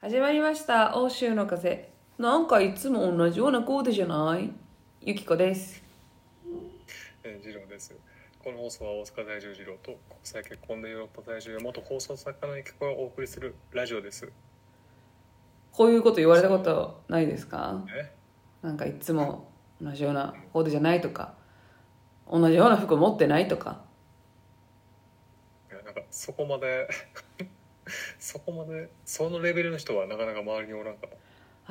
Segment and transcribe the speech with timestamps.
[0.00, 0.96] 始まりました。
[0.96, 1.90] 欧州の風。
[2.18, 4.52] なんかいつも同じようなコーデじゃない？
[5.00, 5.82] ゆきこです。
[7.24, 7.96] えー、次郎です。
[8.38, 14.30] この放送は大阪在住次郎と国際結婚でヨーロッパ在住の元放送作家のゆきこがお送りするラジオです。
[15.72, 17.84] こういうこと言われたことないですか？
[17.92, 18.14] え？
[18.62, 19.50] なんかいつも
[19.82, 21.34] 同じようなコーデじゃないとか。
[22.30, 23.80] 同じような服持ってないとか。
[25.72, 26.88] いやなんかそこまで
[28.18, 31.16] そこまでそのレベルの人はなかなか周りにおらんかった。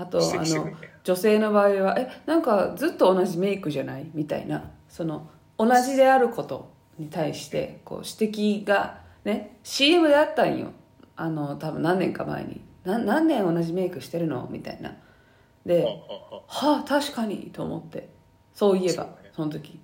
[0.01, 0.71] あとあの
[1.03, 4.09] 女性の場合はえなんかずっと同じメイクじゃない？
[4.13, 4.71] みたいな。
[4.87, 10.71] その同じであることに対してこう指摘がね CM であったんよ。
[11.15, 12.61] あの多分何年か前に。
[12.83, 14.47] な何年同じメイクしてるの？
[14.51, 14.95] みたいな。
[15.65, 17.49] で、はあ確かに。
[17.51, 18.09] と思って。
[18.53, 19.79] そういえばその時。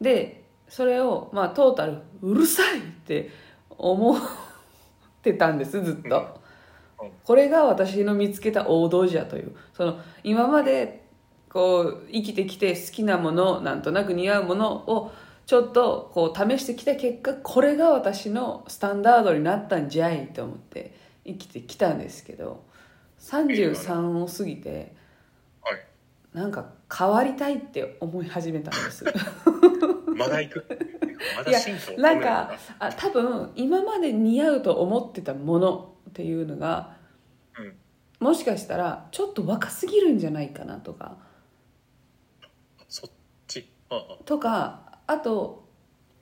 [0.00, 3.30] でそれをまあトータルうるさいって
[3.70, 4.16] 思
[5.22, 6.40] ってたんですずっと、
[7.00, 7.10] うん。
[7.22, 9.54] これが私の見つけた王道じゃという。
[9.72, 11.04] その今まで
[11.48, 15.12] こう生きてきて好きなものなんとなく似合うものを
[15.46, 22.64] ちょっとこう試してきた結果これが私のスタンダードになったんじゃいと思って生きてきたんですけど
[23.20, 25.01] 33を過ぎてはい。
[26.32, 29.04] なんか変わりたいって思い始めたんです
[30.16, 30.66] まだ行く？
[31.36, 36.96] まだ進歩をなんかあ多分今まで似合うと思ってたものっていうのが
[37.58, 37.74] うん。
[38.26, 41.16] もしかしたらちょっと若すぎるんじゃないかなとか
[42.88, 43.10] そっ
[43.48, 43.68] ち？
[44.24, 45.61] とかあと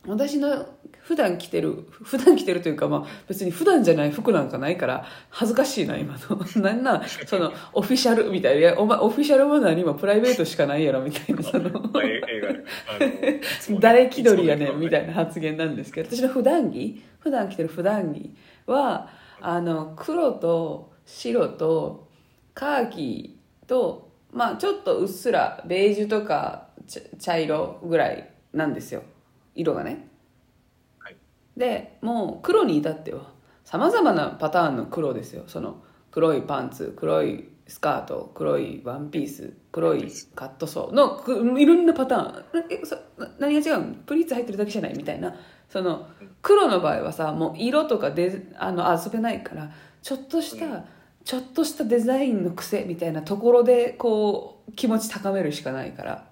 [0.06, 0.66] 私の
[1.02, 6.38] 普段着てる普段着てるというか、まあ、別に普段じゃない服なんかないから恥ずかしいな今の。
[6.62, 8.60] なんなんそのオフィシャルみたいな。
[8.60, 11.70] いやお前オフィシャルも何今プライベートしかないやろみたいなその。
[13.80, 18.34] 誰気取りやねんみたいいな発言なんですけど私の普段着普段着てる普段着
[18.66, 19.08] は
[19.40, 22.08] あの黒と白と
[22.54, 29.02] カーキとまあちょっとうっすらベージュとか茶茶色ぐらいなんですよ
[29.60, 30.08] 色がね。
[30.98, 31.16] はい。
[31.56, 33.32] でもう黒に至っては
[33.64, 35.44] さまざまなパターンの黒ですよ。
[35.46, 42.44] その黒いパンツ黒いスカート黒いワンピース黒いカットソーのくいろんなパターン。
[42.70, 43.94] えそな何が違うの？
[44.06, 44.96] プリーツ入ってるだけじゃない？
[44.96, 45.34] みたいな。
[45.68, 46.08] その
[46.42, 49.70] 黒の場合はさもう色とかであの遊べないから
[50.02, 50.84] ちょっとした、うん。
[51.22, 56.29] ちょっとしたデザインの癖みたいなところでこう気持ち高めるしかないから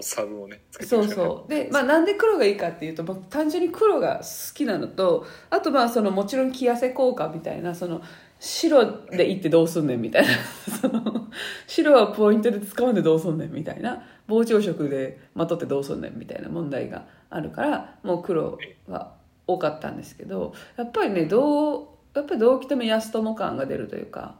[0.00, 0.62] サブをね。
[0.80, 8.02] そうそうで、まあ、なんで黒がいいかっていうと、まあ、単純に黒が好きなのとあとまあそのもちろん着痩せ効果みたいなその
[8.40, 10.28] 白でいってどうすんねんみたいな
[10.80, 11.28] その
[11.66, 19.12] 白はポイントで使うんでどうすんねんみたいな膨張色でまとってどうすんねんみたいな問題があるからもう黒が
[19.46, 24.36] 多かったんですけどやっぱりねどうやっぱりどう着ても安友感が出るというか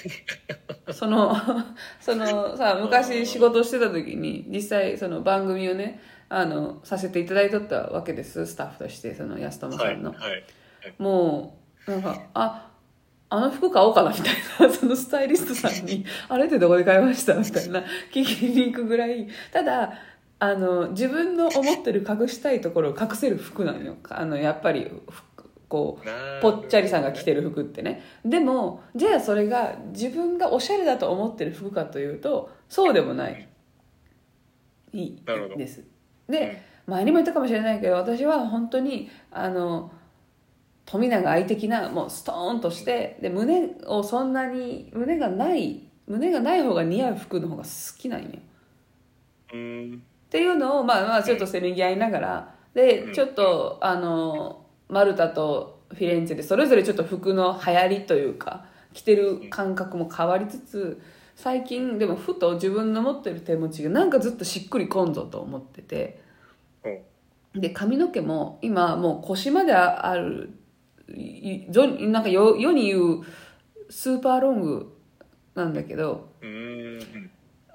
[0.92, 1.34] その
[2.00, 9.96] そのさ昔仕事してた時に実際その番組をねあのさせていただいとったわけですスタッフとしてその安友さはい。
[9.98, 10.44] んの、はい。
[10.98, 12.68] もうなんかあ
[13.28, 17.80] あの服買おうかなみたいな そのスタイリストさんに「あれってどこで買いました?」みたいな
[18.12, 19.92] 聞きに行くぐらいただ
[20.38, 25.31] あの自分の思ってる隠したいところを隠せる服なのよあのやっぱり服
[25.72, 28.02] こうぽっちゃりさんが着てる服ってね。
[28.26, 33.48] でもじゃあそれが自分がおしゃれだと思ってる服かというとそうでもない。
[34.92, 35.22] いい。
[35.56, 35.82] です。
[36.28, 39.90] で前にも言ったかもしれないけど私は本当にあの
[40.84, 48.28] 富永愛的なもうストーンとしてで胸をそんなに胸がない胸がない方が似合う服の方が好きなんよ。
[49.54, 49.96] うーん。
[49.96, 53.14] っていうのをまあまあちょっとせめぎ合いながらでうん。
[53.14, 54.61] ちょっとあの
[54.92, 61.00] マルタとフィレンツェでそれぞれちょっと服の流行りというか着てる感覚も変わりつつ
[61.34, 66.20] 最近でもふと自分の持ってる手持ちがなんかずっとしっくりこんぞと思ってて
[66.84, 70.50] うんで髪の毛も今もう腰まである
[71.08, 73.22] なんか世世に言う
[73.90, 74.96] スーパーロング
[75.54, 76.28] なんだけど。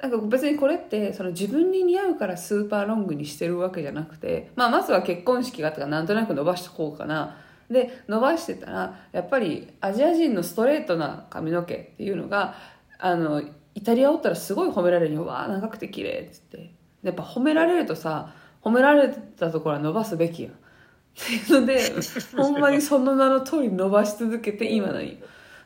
[0.02, 7.38] なんか別にこれってその自分に似合うからスーパーロングにしてるわけじゃなくて、まあ、まずは結婚式があったからなんとなく伸ばしてこうかな。
[7.70, 12.56] で伸ばしてたらやっぱりアジア人のストレートな髪の毛っていうのが
[12.98, 13.42] あの
[13.76, 16.78] イタリアおったらすごい褒められるよ「わあ長くて綺麗っつって。
[17.04, 20.52] やっぱ褒められるとさ褒められたところは伸ばすべきやん。
[20.52, 20.56] っ
[21.16, 21.82] ていうので
[22.38, 25.14] ほんまにその名の通り伸ばし続けて今のよ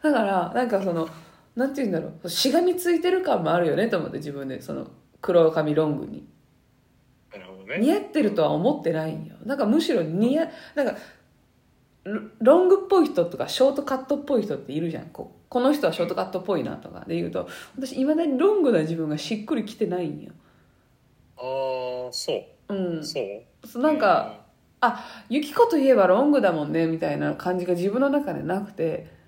[0.01, 1.09] だからなんかその
[1.61, 2.29] なんて言うんだろう。
[2.29, 4.61] しがみついてる感もあるよねと思って自分で。
[4.61, 4.87] その
[5.21, 6.27] 黒髪ロングに。
[7.31, 7.77] なるほどね。
[7.77, 9.35] 似合ってるとは思ってないんよ。
[9.45, 10.95] なんかむしろ似合なんか
[12.03, 15.05] ロロングっぽい人とかショートカットっぽい人っているじゃん。
[15.05, 17.05] こうこの人はショートカットっぽいなとか。
[17.07, 17.47] で言うと
[17.77, 20.31] 私いまだにロングな自分がしっくりきてないんよ。
[21.37, 22.73] ああそう。
[22.73, 23.05] うん。
[23.05, 23.23] そう？
[23.67, 24.41] そうなんか、
[24.79, 29.21] あユキコといえばロングだもんねみたいな感じが自分の中でなくて。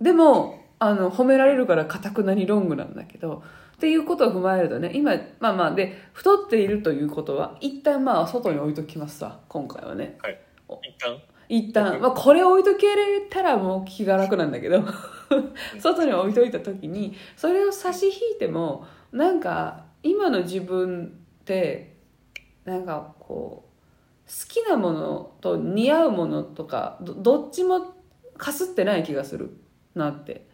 [0.00, 3.42] でもあの褒められるからかたくなにロングなんだけど
[3.76, 10.18] っていうことを踏まえるとね今まあまあで太っているということは一旦まあ外に置いときますわ今回はね。
[10.22, 10.40] はい。
[10.68, 11.18] 一旦？
[11.48, 14.82] 一旦、まあ、これ置いとけれたらもう気が楽なんだけど
[15.78, 21.96] 外に置いといた時にそれを差し引いてもなんか今の自分って
[22.64, 23.68] なんかこ
[24.26, 27.94] う好きなものと似合うものとかどどっちも
[28.38, 29.56] かすってない気がする
[29.94, 30.46] なって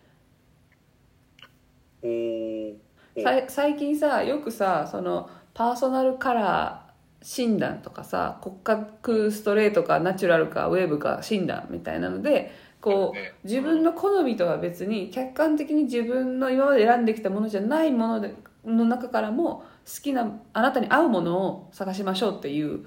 [3.23, 6.91] さい最近さよくさそのパーソナルカラー
[7.25, 22.87] 診断とかさ骨格ストレートかナチュラルかウェーブか診断みたいなのでこねう自分の好みとは別に客観的に自分の今まで選んできたものじゃないものでの中からも好きなあなたに合うものを探しましょうっていう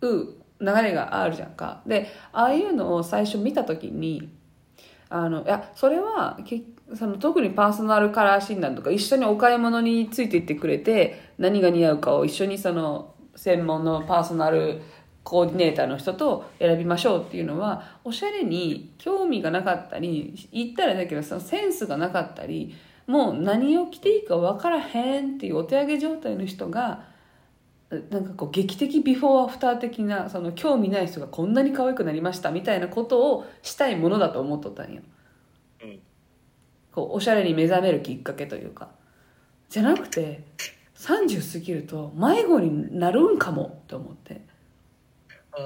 [0.00, 1.82] う流れがあるじゃんか。
[1.86, 4.30] でああいうのを最初見た時に
[5.10, 6.62] あのいやそれはけ
[6.94, 14.80] その特にパーソナルカラー診断とか一緒にお買い物についていってくれて何が似合うかを一緒にその専門のパーソナル
[15.22, 22.74] コーディネーターの人と選びましょうっていうのはおしゃれに興味がなかったり言ったらだけどそのセンスがなかったり
[23.06, 27.09] もう何を着ていいか分からへんっていうお手上げ状態の人が
[27.90, 35.02] なんかこう劇的ビフォーアフター的なその興味ない人がこんなに可愛くなりましたみたいなことをしたいものだと思っとったんよ。
[35.82, 35.98] うん。
[36.92, 38.90] こうおしゃれに目覚めるきっかけというか。
[39.68, 40.44] じゃなくて
[40.96, 44.40] 30過ぎると迷子になるんかもって思って。
[45.52, 45.58] ああ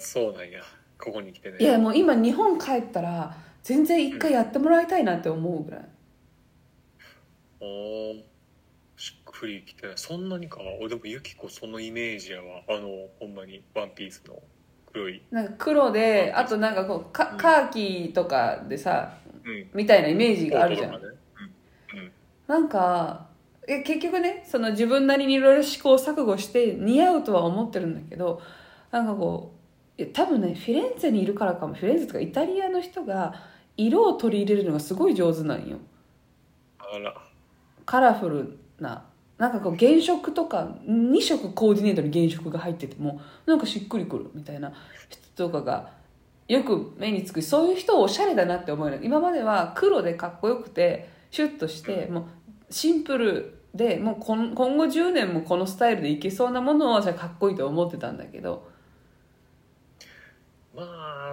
[0.00, 0.62] そうなんや。
[0.98, 1.58] ここに来てね。
[1.60, 5.88] いやもう今日本帰ったら全然一回やってもらいたいなって思うぐらい。
[7.60, 8.31] おー
[9.42, 10.60] しっくりきてないそんなにか？
[10.78, 12.62] 俺でもユキコそのイメージやわ。
[12.68, 14.40] あのほんまにワンピースの
[14.92, 15.20] 黒い。
[15.32, 17.36] なんか黒であとなんかこうカうん。
[17.38, 19.66] カーキとかでさうん。
[19.74, 20.92] みたいなイメージがあるじゃん。
[20.92, 20.98] ね。
[21.92, 21.98] うん。
[21.98, 22.12] うん。
[22.46, 23.26] なんか
[23.66, 28.40] え結局ねその自分なりにいろいろ試行錯誤して似合うとは思ってるんだけど
[28.92, 29.54] なんかこ
[29.98, 31.74] ういや多分ねフィレンツェにいるからかも。
[31.74, 33.34] フィレンツェとかイタリアの人が
[33.76, 35.78] 色を取り入れるのがすごい上手なんよ。
[36.78, 37.12] あら。
[37.84, 39.06] カラフルな
[39.42, 44.72] なんかこう原色とか2色コーディネートに原色が入っててもなんかしっくりくるみたいな
[45.34, 45.90] 人とかが
[46.46, 47.42] よく目につく。
[47.42, 52.24] そういう人をおしゃれだなって思える今までは黒でかっこよくてシュッとしてもう
[52.72, 58.70] シンプルでもう今後10年もこのスタイルでいけそうなものをじゃあかっこいいと思ってたんだけど。
[60.72, 60.82] ま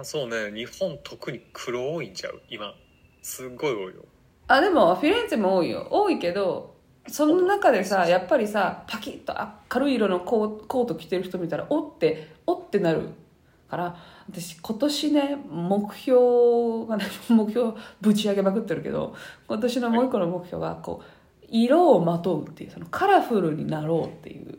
[0.02, 0.50] そうね。
[0.52, 2.42] 日本特に黒多いんちゃう？
[2.50, 2.74] 今。
[3.22, 4.04] すっごい多いよ。
[4.48, 5.86] あでもフィレンツェも多いよ。
[5.92, 6.79] 多いけど
[7.10, 9.34] その中でさやっぱりさパキッと
[9.72, 13.10] 明るい色のコーコート着てる人見たらおっておってなる。
[13.70, 13.96] から
[14.28, 19.14] 私今年ね目標がね 目標ぶち上げまくってるけど
[19.46, 24.58] 今年のもう一個の目標がこう色をまとうっていうそのカラフルになろうっていう。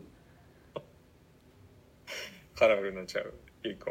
[2.54, 3.34] カラフルになっちゃう。
[3.64, 3.90] いいか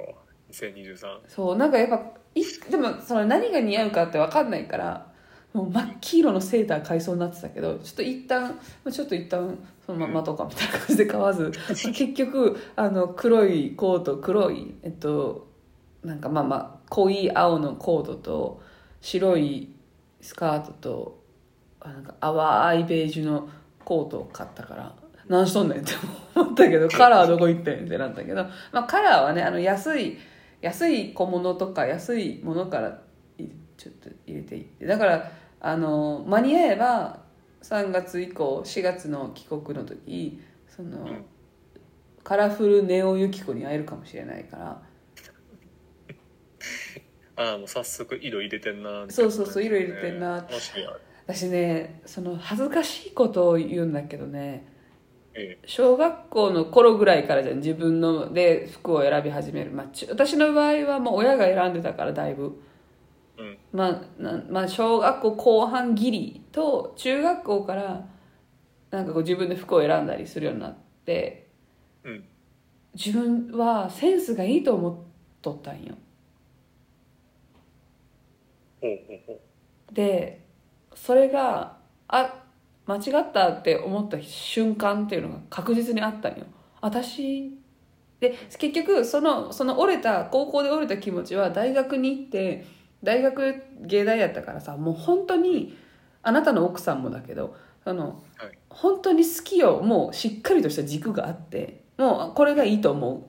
[0.52, 2.04] 2023そうなんかやっぱ
[2.36, 5.11] いでもその何が似合うかって分かんないから
[5.54, 15.48] もう真っ黄色のセーター買いそうになってたけどちょっと一旦まあちょっと一旦そのままとかみたいな感じで買わず 結局あの黒いコート黒いえっと
[16.04, 18.62] なんかまあまあ濃い青のコートと
[19.02, 19.74] 白い
[20.22, 21.22] スカートと
[21.82, 23.50] あなんか淡いベージュの
[23.84, 24.96] コートを買ったから
[25.28, 25.94] 何しとんねんって
[26.36, 30.18] 思ったけど カラーどこ行ってんってなったけど、まあ、カラーはねあの安い
[30.62, 33.00] 安い小物とか安いものから
[33.38, 33.46] い
[33.78, 35.32] ちょっと入れていってだから
[35.62, 37.20] あの間に合えば
[37.62, 41.26] 3月以降4月の帰国の時その、ん
[42.24, 44.82] カラフルネオユキコに会えるかもしれないから。
[47.36, 50.46] ああもう早速色入れてんなそうそうそう色入れてんな
[51.26, 54.68] 私ねその恥ずかしいことを言うんだけどね
[55.34, 62.62] え小学校の頃ぐらいからじゃん自分ので服を選び始める、まあ、ち私の場合はもう親が選んでたからだいぶ。
[62.68, 62.71] え
[63.42, 63.58] うん。
[63.74, 68.08] まあなまあ、小学校後半ギリと中学校から
[68.92, 71.48] なんかこう自分で服を選んだりするようになって
[72.04, 72.24] うん。
[72.94, 74.96] 自分はセンスがいいと思っ
[75.42, 75.96] とったんよ。
[78.82, 79.94] ほうほうほう。
[79.94, 80.46] で
[80.94, 82.44] それがあ
[82.86, 86.46] 間違ったって思った瞬間っていうのが確実にあったんよ。
[86.82, 87.52] 私
[88.20, 92.66] で結局そのその折れた高校で折れた気持ちは大学に行って
[93.04, 95.78] 大学芸大やったからさもう本当に
[96.24, 98.58] あなたの奥さんもだけどあのはい。
[98.70, 99.82] 本当に好きよ。
[99.82, 103.28] もうしっかりとした軸があってもうこれがいいと思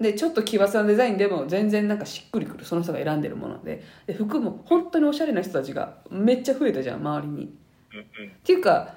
[0.00, 0.02] う。
[0.02, 2.64] でちょっと奇抜なデザインでも全然なんかしっくりくる。
[2.64, 3.82] その人が選んでるもので。
[4.06, 7.56] で服も本当におしゃれな人たちがめっちゃ増えたじゃん周りに。
[7.92, 8.04] うんうん。
[8.28, 8.94] っていうか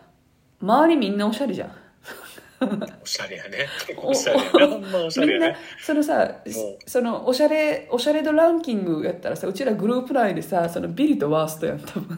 [0.62, 1.72] 周りみんなおしゃれじゃん
[3.02, 3.68] おしゃれやね。
[3.98, 4.50] おおしゃれやね。
[4.52, 6.36] ほんまおしゃみんなれやねそのさ
[6.86, 12.18] そのおしゃれおしゃれ度ランキングやったらさうちらグループ内でさそのビリとワーストやん多分。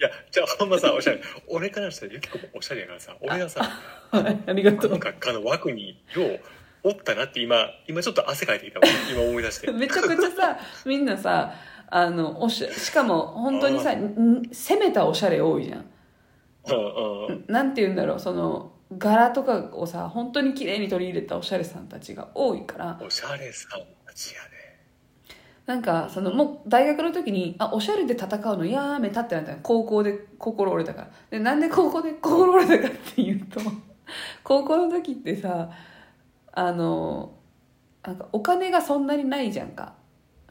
[0.00, 1.20] いやじゃあほんまさおしゃれ。
[1.48, 3.68] 俺からしたらゆきこもおしゃれやからさ俺がさ
[4.10, 6.40] はいありがとなんうかあの枠によう
[6.84, 8.86] おったなって今今ちょっと汗かいてきたわ。
[9.10, 9.70] 今思い出して。
[9.72, 11.54] めちゃくちゃさみんなさ
[11.88, 15.84] あのおししかも本当にさん攻めたおしゃれ多いじゃん。
[16.68, 17.44] うんうん。
[17.48, 24.48] なんて言うんだろうその柄とかをさ本当に綺麗に取り入れたおしゃれさんたちが多いからおしゃれさんたちやね。
[25.66, 29.58] なんかそのもう大学の時にあおしゃれで戦うのやめたってなったの。
[29.62, 31.10] 高校で心折れたから。
[31.30, 33.60] でなんで高校で心折れたかっていうと
[34.42, 35.70] 高校の時ってさ
[36.52, 37.34] あの
[38.04, 39.94] なんかお金がそんなにないじゃんか。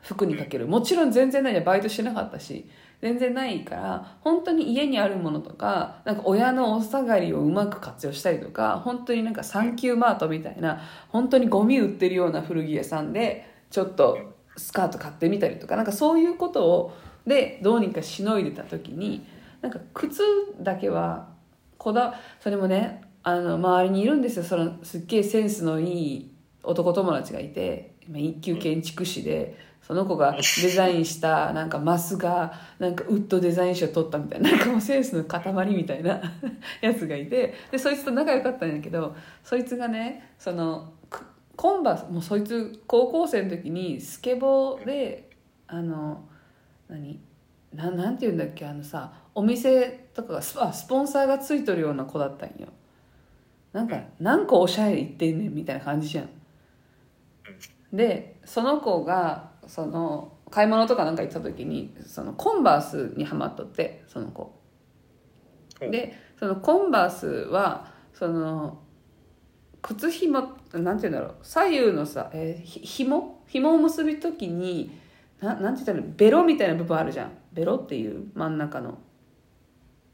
[0.02, 0.68] 服にかける。
[0.68, 1.66] もちろん全然ないじゃん。
[1.66, 2.68] バイトしてなかったし
[3.02, 14.18] 全然ないから本当に家にあるものとかなんか親のお下がりをうまく活用したりとか本当になんかサンキューマートみたいな本当にゴミ売ってるような古着屋さんでちょっと
[14.56, 16.94] スカート買ってみたりとかなんかそういうことを
[17.26, 19.26] でどうにかしのいでた時に
[19.62, 20.22] なんか靴
[20.60, 21.30] だけは
[21.78, 24.44] こだそれもねあの周りにいるんですよ。
[24.44, 26.32] そのすっげえセンスのいい
[26.64, 36.22] 男友達がいて一級建築士でその子がデザインしたなんかマスがなんかウッドデザイン賞取ったみたいななんかもうセンスの塊みたいな
[36.82, 40.94] やつがいてでそいつと仲良かったんだけどそいつがねその
[41.56, 45.30] コンバースもうそいつ高校生の時にスケボーで
[45.68, 46.26] あの
[46.88, 47.20] 何
[47.74, 52.68] ななんて言うんだっけあのさお店とかがスあスポンサーがついとるような子だったんよ。
[53.74, 56.30] なんか何個おしゃれ言ってんねんみたいな感じじゃん。
[57.94, 64.60] でその子がその買い物とかなんか行った時にそのコンバースにハマっとってその子。
[65.80, 68.80] でそのコンバースはその
[69.82, 73.46] 靴ひもなんて言うんだろう左右のさ、えー、ひ紐？
[73.48, 74.92] 紐を結ぶ時に
[75.40, 77.32] ななんて言ったらベロみたいな部分あるじゃん。
[77.54, 78.98] ベロっていう真ん中の。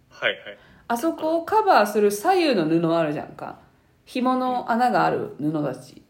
[0.10, 0.40] はいはい。
[0.88, 3.60] あそこをカバーする左右の布あるじゃんか。
[4.06, 6.04] 紐の穴がある布たち。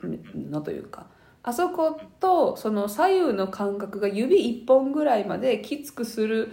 [0.00, 1.06] 布というか
[1.42, 6.52] あそことその左右の間隔が指一本ぐらいまできつくする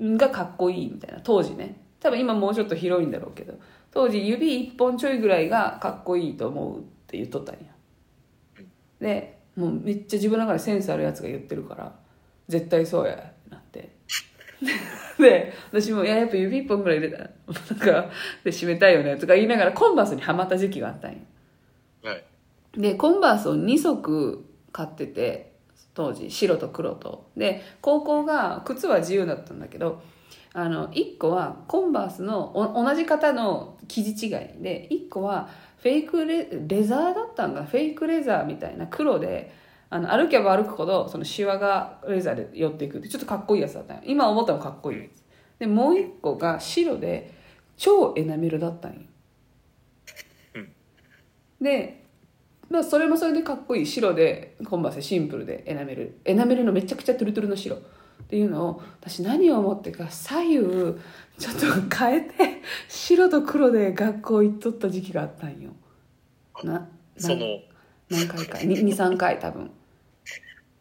[0.00, 1.20] がかっこいいみたいな。
[1.22, 1.80] 当時ね。
[2.00, 3.54] 多分今もうちょっと広いんだろうけど。
[3.90, 7.60] 当時指一本ちょいぐらいがかっこいいと思うって言っとったんや。
[9.00, 11.92] でもうめっちゃ自分の中でセンスあるやつが言ってるから
[12.48, 13.90] 絶対そうやってなって。
[15.18, 17.18] で私も「いややっぱ指一本ぐらい入れた。
[17.18, 17.28] なん
[17.78, 18.10] か
[18.44, 21.18] で締めたいよね」とか言いながらコンバースにはまった時期があったんよ
[22.02, 22.24] はい。
[22.76, 25.52] でコンバースを2足買ってて
[25.94, 27.30] 当時白と黒と。
[27.36, 30.02] で高校が靴は自由だったんだけど
[30.54, 34.30] あの1個はコンバースのお同じ型の生地違い
[34.62, 35.48] で1個は
[35.78, 39.52] フェイクレレザーだったんかなフェイクレザーみたいな黒で
[39.90, 45.22] あの歩けば歩くほどそのシワがレザーで寄っていくってちょっとかっこいいやつだった今思ったのかっこいいやつ。
[45.58, 47.34] でもう1個が白で
[47.76, 49.00] 超エナメルだったんよ。
[51.60, 52.01] で
[52.72, 57.76] まあそれもそれでかっこいい白でコンバースシンプルでエナメルエナメルのめちゃくちゃトゥルトゥルの白。
[57.76, 60.60] っていうのを私何を思ってか左右
[61.38, 65.72] ちょっと変えて白と黒で学校行っとった時期があったんよ。
[66.64, 66.88] なな
[67.18, 67.58] その
[68.08, 68.58] 何回か。
[68.58, 69.70] 23回多分。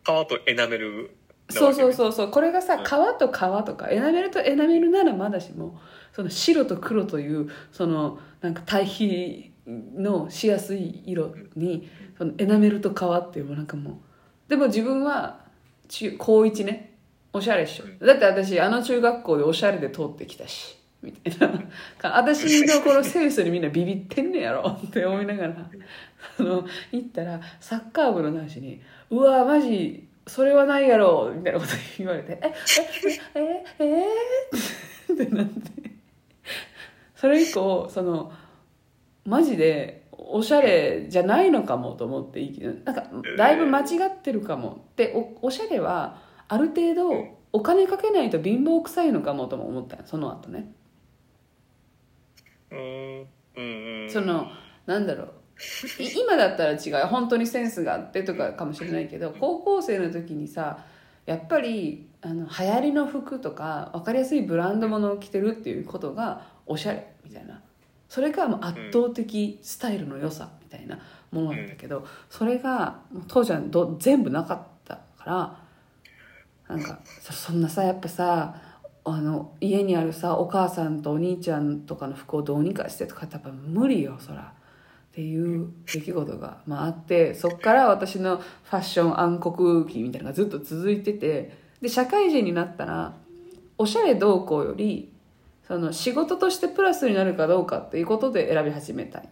[0.04, 1.16] 皮とエナメル
[1.50, 2.32] そうそううそうそう。
[2.32, 2.86] これがさうん。
[2.86, 5.78] 皮と皮とかエナメルとエナメルならまだしも
[6.14, 9.51] その白と黒というそのなんか対比
[9.96, 13.96] のしやすい色にそのエナメルと皮っていうもうなんかもう
[14.50, 15.40] でも自分は
[15.88, 16.90] 中高一ね。
[17.34, 18.06] おしゃれっしょ。
[18.06, 21.62] だって私あの中学校でおしゃれで通ってきたしみたいな。
[22.18, 24.78] 私のこのセンスにみんなビビってんねやろ。
[24.86, 25.56] って思いながら。
[26.38, 32.54] あの行ったらサッカー部の男子に「うわマジそれはないやろ」みたいなこと言われて「え
[33.36, 34.06] ええええ
[35.10, 35.92] えってなって
[37.16, 38.32] それ以降その
[39.26, 42.42] マジでおしゃれじゃないのかもと思って
[42.86, 43.06] なんか
[43.38, 50.72] だいぶ間違ってるかもでおおしゃれはある程度お金かけないと貧乏臭いのかもとも思ったよその後ね。
[52.72, 53.28] うん。
[53.58, 54.10] うんうん。
[54.10, 54.48] その
[54.86, 55.28] なんだろう。
[56.02, 57.08] い今だったら違う。
[57.08, 60.86] 本当にセンスがあってとかかもしれないけど高校生の時にさ
[61.26, 67.62] やっぱりあの流行りの服とか分かりやすいブランド物を着てるっていうことがおしゃれみたいな
[68.12, 71.00] それがもう圧倒的スタイルの良さみたいな
[71.32, 73.00] ものなんだけど、それが
[73.30, 75.26] 当時はど全部なかったか
[76.68, 78.62] らなんかそそんなさやっぱさ
[79.06, 84.42] あの家にあるさお母さんとお兄ちゃんとかの服をどうにかしてとかってやっぱ無理よそら。
[84.42, 93.14] っていう出来事が、まあ、あってそっから私のファッション暗黒期みたいなのがずっと続いててで社会人になったら
[93.78, 95.12] おしゃれどうこうより
[95.72, 99.30] その仕事としてプラスになるかどうかっていうことで選び始めたんよ。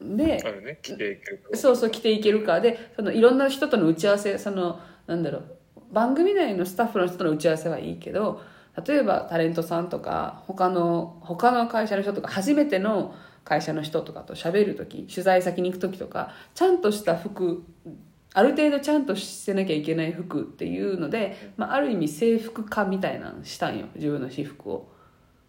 [0.00, 0.16] うん。
[0.16, 0.78] であるね。
[0.80, 2.62] 着ていけるかそうそう着ていけるか。
[2.62, 5.56] でそのいろんな人との打ち合わせそのなんだろう。
[5.92, 8.40] 番組内のスタッフの人との打ち合わせはいいけど
[8.86, 13.14] 例えばタレントさんとか他の他の会社の人とか初めての
[13.44, 17.64] 会社の人とかと喋る時取材先に行く時とかちゃんとした服
[18.32, 24.88] ある程度ちゃんとしてなきゃいけない服っていうので、まあ、ある意味制服化みたいなのしたんよ自分の私服を。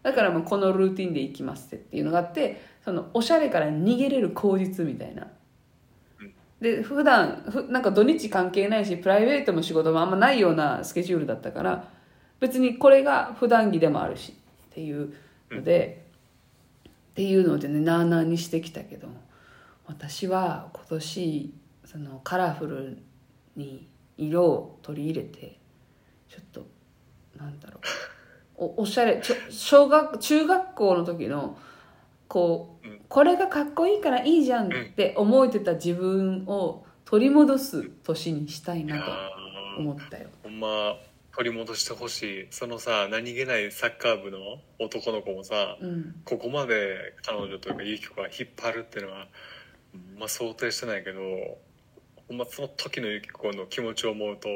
[0.01, 5.27] だからもうこのルーティンで行きますっていうのがあってそのおしゃれから逃げれる口実みたいな。
[6.59, 11.87] で普段ふなんか土日関係ないしプライベートも仕事もあんまないようなスケジュールだったから
[12.39, 14.33] 別にこれが普段着でもあるし
[14.69, 15.13] っていう
[15.51, 16.05] ので、
[17.11, 19.07] っていうのでねなあなあにしてきたけど
[19.85, 21.53] 私は今年
[21.91, 22.97] そのカラフル
[23.57, 25.57] に色を取り入れて
[26.29, 26.65] ちょっと
[27.37, 27.81] なんだろう。
[28.55, 29.19] おおしゃれ。
[29.21, 31.59] ちょ小学中学校の時の
[32.29, 32.99] こううん。
[33.09, 39.79] これがかっこいいからいいじゃんって思えてた自分を取り戻す年にしたいなとー。
[39.79, 40.29] 思ったよ。
[40.43, 40.97] ほんま
[41.35, 42.47] 取り戻してほしい。
[42.51, 46.21] そのさ何気ないサッカー部の男の子もさうん。
[46.23, 49.27] ここまで彼女というかユキコが引っ張るっていうのは
[50.17, 51.19] まあ想定してないけど
[52.31, 54.47] ほんまその時のユキコの気持ちを思うと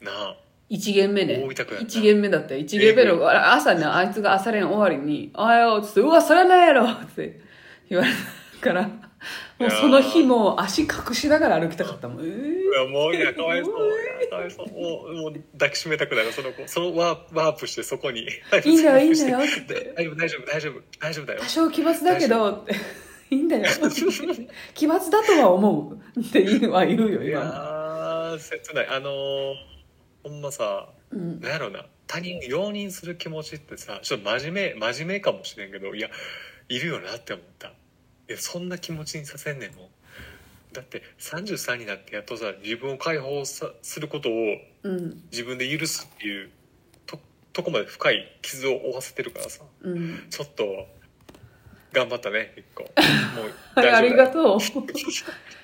[0.00, 0.36] なあ
[0.70, 1.34] 一限目ね。
[1.36, 2.60] 限目だったよ。
[2.60, 7.40] 一限目のあ朝ねあいつが朝練終わりに「おはよう」っつって「うわそれなんやろ」って
[7.90, 8.10] 言われ
[8.60, 8.82] たから
[9.58, 12.24] もうその日も足隠しながら歩きたかったもん。
[12.24, 12.30] えい
[12.70, 13.74] やもういやかわいそう
[14.30, 14.66] かわいそう。
[14.68, 16.66] もうもう抱きしめたくなるその子。
[16.66, 18.24] そのワーワープしてそこにい
[18.64, 19.94] いんだよいいんだよって。
[19.96, 21.40] 大丈夫大丈夫大丈夫大丈夫だよ。
[21.40, 22.74] 多少奇抜だけどって
[23.30, 23.64] いいんだよ。
[24.74, 26.20] 奇抜だとは思う。
[26.20, 28.88] っていうは言うよいや今ー切ない。
[28.88, 29.54] あのー
[30.24, 31.40] ほんまさうん。
[31.40, 31.84] なんやろな。
[32.06, 36.08] 他人を容認する気持ちってさちょっと真面目真面目かもしれんけどいや
[36.68, 37.68] いるよなって思った。
[37.68, 37.72] い
[38.28, 39.88] やそんな気持ちにさせんねんもん。
[40.72, 44.32] だって33になってやっとさ自分を解放さすることを
[44.82, 45.22] うん。
[45.30, 46.50] 自分で許すっていう
[47.06, 47.18] と
[47.52, 49.62] とこまで深い傷を負わせてるからさ。
[49.82, 50.26] うん。
[50.30, 50.64] ちょっと
[51.92, 52.82] 頑張ったね一個。
[52.82, 52.92] もう
[53.78, 54.58] はいありがとう。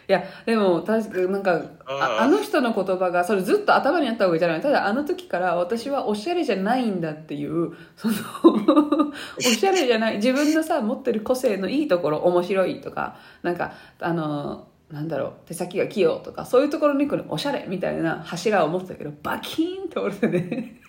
[0.07, 4.61] いやでも確かなんかああの人の言葉がそれずっと頭にあったわけじゃない？
[4.61, 8.15] ただあの時から私はおしゃれじゃないんだっていうその
[9.39, 20.81] おしゃれじゃない自分のさ持ってる個性のいいところ面白いとかなんかあのなんだろう手先が器用とかそういうところに来るおしゃれみたいな柱を持ってたけどバキーンと折れてね。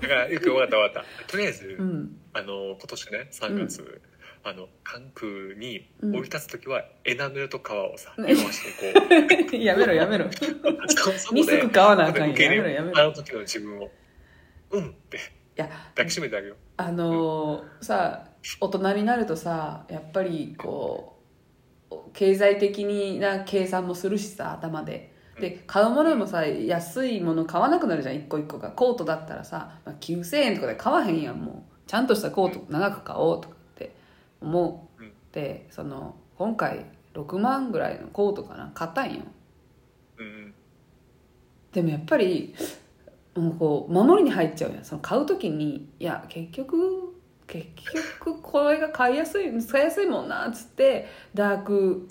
[0.00, 1.30] だからよく分かった分かった。
[1.30, 2.16] とりあえず、うん。
[2.32, 4.00] あの今年ね3月、
[4.46, 8.26] あの関空に降り立つ時はエナメルと革をさうん。
[8.26, 9.00] 用意していこ
[9.52, 9.56] う。
[9.56, 10.26] やめろやめろ。
[10.30, 13.00] そそこでリスク買わなあかんやめろやめろ。
[13.00, 13.90] あの時の自分を
[14.70, 15.20] うんってい
[15.56, 16.56] や抱きしめてあげよう。
[16.76, 18.28] あのーさ
[18.60, 21.18] 大人になるとさやっぱりこ
[21.90, 22.84] う経済的
[23.18, 25.12] な計算もするしさ頭で。
[25.40, 28.16] で買うものもさ安いもの買わなくなるじゃん。
[28.16, 28.70] 一個一個が。
[28.70, 31.74] コートだったらさ、まあ、9000円とかで買わへんやんもう。
[31.86, 33.53] ちゃんとしたコート長く買おうとか
[34.48, 38.70] って思ううんでその今回6万ぐらいのコートかな？
[38.74, 39.22] 買ったんよ。
[40.18, 40.54] うん
[41.72, 42.54] でもやっぱり
[43.34, 44.84] もうこう守りに入っちゃうやん。
[44.84, 47.14] その買う時にいや結局
[47.46, 47.66] 結
[48.22, 52.08] 局これが買いやすい使いやすいもんなっつってダーク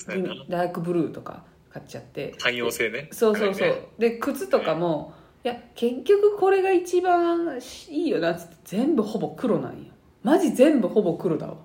[0.50, 2.36] ダークブルーとか買っちゃって。
[2.40, 3.10] 汎用性ね。
[3.12, 9.92] そうそうそう、で靴とかもいや結局これが一番いいよなっつって全部ほぼ黒なんよ。
[10.24, 11.58] マジ全部ほぼ黒だわ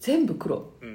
[0.00, 0.72] 全部黒。
[0.80, 0.88] うん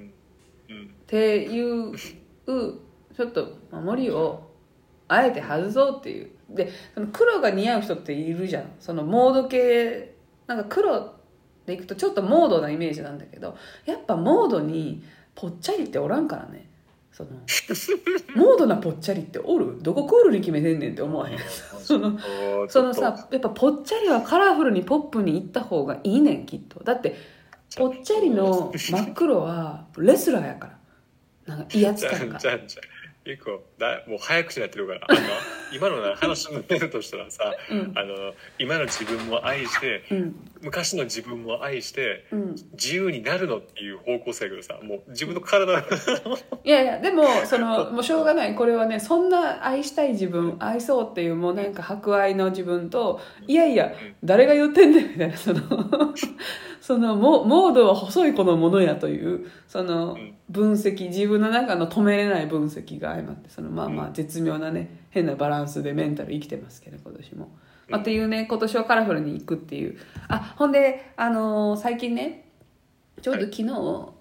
[0.70, 4.50] うんっていうちょっと守りを
[5.08, 6.32] あえて外そうっていう。
[6.50, 8.72] でその黒が似合う人っているじゃん。
[8.80, 10.16] そのモード系
[10.48, 11.14] なんか黒
[11.66, 15.04] でいくとちょっとモードなイメージなんだけどやっぱモードに
[15.36, 16.70] ぽっちゃりっておらんからね。
[17.12, 17.30] その
[18.36, 19.78] モードなぽっちゃりっておる？
[19.82, 21.38] どこクールに決めてんねんって思わへん？
[21.80, 22.18] その
[22.68, 26.84] そのさやっぱぽっちゃりはカラフルにポップにいった方がいいねんきっと。
[26.84, 27.16] だって
[27.78, 30.78] ぽっちゃりの真っ黒はレスラーやから。
[31.46, 32.38] なんか威圧感が。
[32.38, 32.84] んじゃんじゃん
[33.26, 35.08] 結構だもう早口になってるから。
[35.08, 35.20] あの
[35.74, 37.94] 今のな話のメールとしたらさうん。
[37.96, 40.36] あの今の自分も愛してうん。
[40.62, 42.56] 昔の自分も愛してうん。
[42.74, 45.80] 自由になるのっていう方向性やけどさもう自分の体。
[46.66, 48.56] いやいやでもそのもうしょうがない。
[48.56, 55.62] これはねそんな愛したい自分愛そうっていうもうなんか博愛の自分といやいや誰が言ってんねんみたいなその
[56.84, 60.34] そのモモードは細い子のものやというそのうん。
[60.50, 64.14] 分析自分の中の止めれない分析が相まってそのまあまあうん。
[64.14, 67.56] 絶妙なね変なバランスでメンタル生きてますけど今年も。
[67.88, 69.98] まあ、っていうね今年はカラフルに行くっていう。
[70.28, 72.50] あほんで、あのー最近ね
[73.22, 73.70] ちょうど昨日、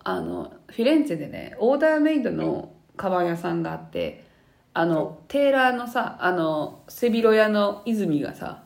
[0.05, 4.25] あのフィレンツェでねオーダーメイドのカバン屋さんがあって
[4.73, 8.63] あのテーラーのさあの背広屋の泉がさ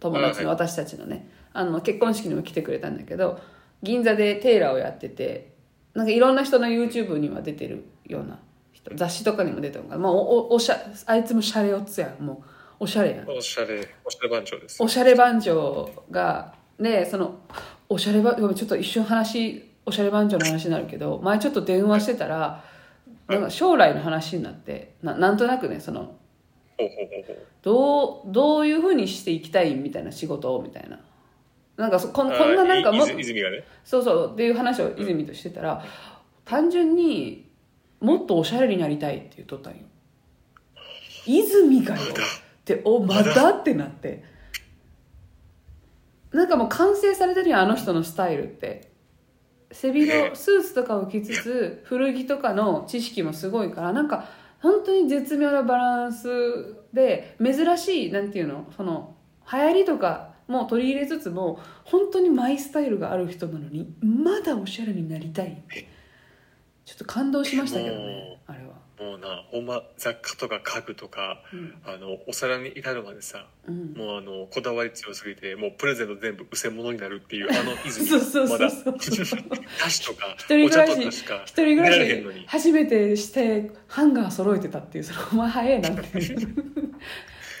[0.00, 3.40] 友達のは私たちのねあの結婚式にも来てくれたんだけど
[3.82, 5.52] 銀座でテーラーをやってて
[5.94, 8.38] なんかいろんな人の YouTube には出てるような
[8.72, 12.24] 人雑誌とかにも出てるから、まあ、おおおしゃあいつもシャレオツやん。
[12.24, 13.28] もうおしゃれやん。
[13.28, 14.82] おしゃれおしゃれ番長です。
[14.82, 17.40] おしゃれ番長がねその
[17.88, 22.62] おしゃれ番ごめんちょっと一瞬話おしゃれ番長の話になるけど前ちょっと電話してたら
[23.26, 26.16] なんか将来の話になってななんとなくねその
[27.62, 31.00] どうどういうふうにしていきたいみたいな仕事をみたいな
[31.78, 33.64] なんかそこんこんななんかも泉泉がね。
[33.84, 35.82] そうそうっていう話を泉としてたら
[36.44, 37.48] 単純に
[38.00, 39.78] もっとおしゃれになりたいって言っとったんよ。
[41.24, 42.06] 泉がよっ
[42.64, 43.50] ておまだ？
[43.50, 44.24] ってなって。
[46.32, 48.88] なんかもう完成されてるやんあの人のスタイルって。
[49.70, 54.24] 背広ねスーツとかを着つつ古着とかの知識もすごいからなんか
[54.60, 56.26] 本当に絶妙なバランス
[56.94, 59.14] で珍しいなんていうのその
[59.52, 65.52] 流行りとかも取り入れつつも本当にマイスタイルがある人なのにまだおしゃれになりたい。
[65.52, 65.88] って
[66.84, 68.78] ちょっと感動しましたけどねあれは。
[68.98, 71.74] もうなほんま雑貨とか家具とかうん。
[71.84, 73.92] あのお皿に至るまでさうん。
[73.94, 78.70] もうあのこだわり強すぎてもうプレゼント全部うせ物になるっていうあの 泉そうそうそうまだ。
[78.70, 86.48] そう菓子とかお茶とかしか一人暮らし初めてしてハンガー揃えてたっていうそれお前早いなっていう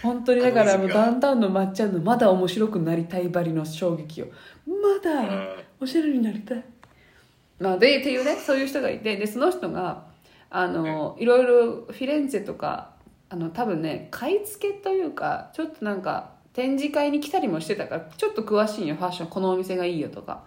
[0.02, 4.26] 本当にだからもうダウンタウンのまっちゃんのまだ面白くなりたいばりの衝撃を。
[4.66, 6.64] まだあおしゃれになりたい。
[7.58, 10.06] まあでっていうねそういう人がいてでその人が
[10.50, 12.92] あのいろいろフィレンツェとか
[13.28, 20.44] あの多分ね買い付けというかちょっとなんか展示会に来たりもしてたからちょっと詳しいよファッションこのお店がいいよとか。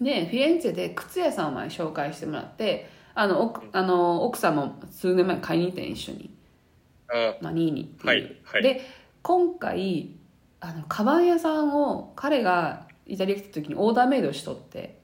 [0.00, 6.30] でフィレンツェで靴屋さんを前に紹介してもらってあの奥あの奥さんも数年前買いに行ってん一緒に、
[7.12, 8.62] あまあ、ニーニっていう、はいはい。
[8.62, 8.82] で
[9.22, 10.16] 今回
[10.60, 15.00] あのカバン屋さんを彼がイタリア来た時にオーダーメイドしとって、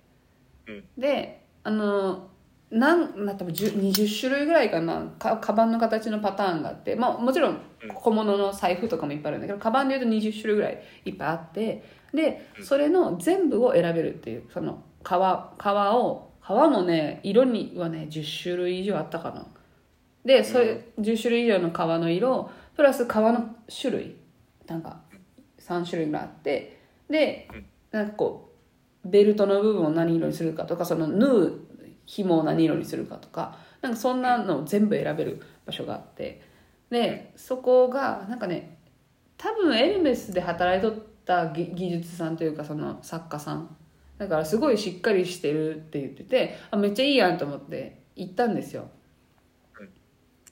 [0.67, 0.85] うん。
[0.99, 2.29] であの
[2.71, 5.07] なんな多分10 20種類ぐらいかな。
[5.19, 7.89] かカバンの形のパターンがあって、まあ、もちろんうん。
[7.95, 11.85] 小物の財布とかもいっぱいあるんだけどカバンでいうと20種類ぐらいいっぱいあって。
[12.13, 12.65] でうん。
[12.65, 19.47] それの全部を選べるっていうその革革を革もね色にはね10種類以上あったかな
[20.27, 24.17] でそれ10種類以上の革の色プラス革の種類。
[24.67, 25.01] なんか
[25.61, 26.81] 3種類ぐらいあって。
[27.09, 27.49] で
[27.93, 28.53] なんかこ
[29.05, 31.61] うベルトの部分を何色にするかとかその縫う
[32.07, 36.43] 紐を何色にするかとかなんかそんなのを全部選べる場所があって。
[36.91, 38.79] でそこがなんかね
[39.37, 43.77] 多分エルメスで働いとった技技術さんというかその作家さん。
[44.19, 48.89] だからすごいしっかりしてるって言っててあめっちゃいいやんと思って行ったんですよ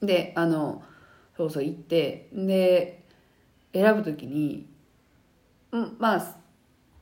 [0.06, 0.82] であの
[1.36, 3.04] そうそう行ってで
[3.72, 4.66] 選ぶ時に
[5.72, 6.36] うんまあ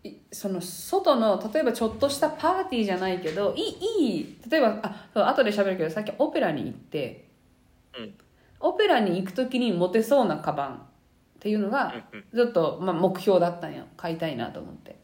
[0.04, 7.28] いその外の例えばちょっとしたパーティーじゃないけどいいいい例えばあそう後で喋るけどさっきオペラに行って、
[7.98, 8.14] うん。
[8.60, 10.78] オペラに行く時にモテそうなカバンっ
[11.40, 11.92] ていうのが
[12.32, 13.84] ちょっと、まあ、目標だったんよ。
[13.96, 15.00] 買いたいなと思って。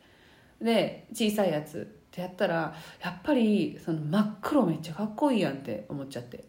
[0.60, 6.44] で小さいやつってやったらやっぱりその真っ黒めっちゃかっこいいやんって思っちゃって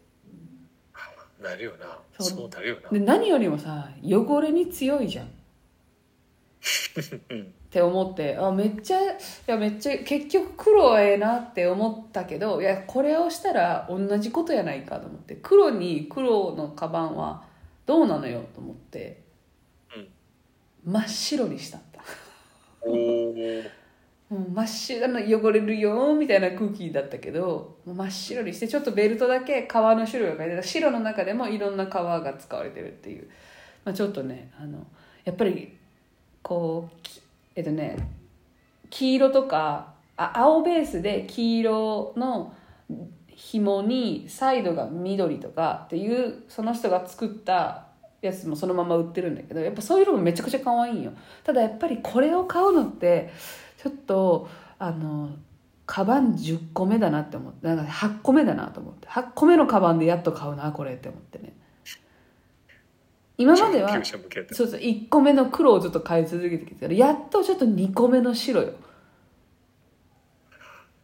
[1.42, 1.98] なるよな。
[2.18, 2.48] そう。
[2.48, 2.90] なるよな。
[2.90, 5.26] で何よりもさ汚れに強いじゃん。
[7.30, 17.44] う んって思ってあめっちゃいやめっちゃ結局黒はええなって思ったけどいやこれをしたら同じことやないかと思って黒に黒のカバンは
[17.86, 19.22] どうなのよと思って、
[20.84, 21.78] 真っ白にした。
[21.78, 22.02] った
[22.82, 23.34] おお
[24.30, 30.62] もう真っ白な汚れるよみたいな空気だったけど真っ白にしてちょっとベルトだけ革の種類が書いてた。
[30.62, 33.28] 白の中でもいろんな革が使われてるっていう、
[33.84, 34.86] まあ、ちょっとねあの
[35.24, 35.76] やっぱり
[36.42, 37.08] こう
[37.56, 37.96] えっとね
[38.88, 42.54] 黄色とかあ青ベースで黄色の
[43.26, 47.86] 紐にサイドが緑とかっていうその人が作った
[48.22, 51.12] やつもそのまま売ってるんだけどやっぱそういうのもめちゃくちゃ可愛いんよ。
[51.42, 53.32] ただやっぱりこれを買うのって
[53.82, 55.30] ちょっとあの
[55.86, 59.08] カバン10個目だなって思ってなんか8個目だなと思って。
[59.08, 61.54] 8個目のカバンでやっと買うなこれって思ってね。
[63.36, 63.88] 今までは
[64.52, 68.74] そうそう1個目の黒をずっと買い続けてきてやっとちょっと2個目の白よ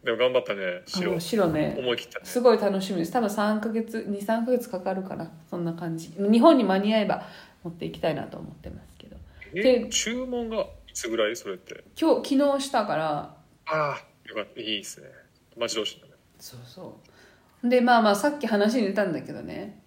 [0.03, 0.61] でも頑張ったね。
[0.63, 1.75] あ白の白ね。
[1.77, 2.25] 思い切ったね。
[2.25, 3.11] すごい楽しみです。
[3.11, 5.29] 多分3ヶ月23ヶ月かかるかな。
[5.49, 6.13] そんな感じ。
[6.17, 7.27] 日本に間に合えば
[7.63, 9.17] 持っていきたいなと思ってますけど。
[9.53, 11.35] えで注文がいつぐらい？
[11.35, 11.83] それって。
[11.99, 13.05] 今日昨日したから。
[13.05, 13.35] あ
[13.67, 14.59] あよかった。
[14.59, 15.07] いいですね。
[15.55, 16.13] 待ち遠しいんだね。
[16.39, 16.99] そうそ
[17.63, 17.69] う。
[17.69, 19.81] でまあまあさっき話に出たんだけどね。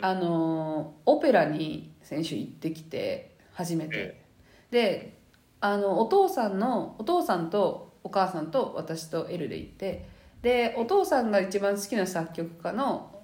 [0.00, 3.90] あのオペラに先週行ってきて初めて。
[3.96, 4.24] え
[4.70, 5.18] で
[5.60, 10.08] あのお父さんのお父さんとお母さんと私とエルで行って
[10.42, 13.17] でお父さんが一番好きな作曲家の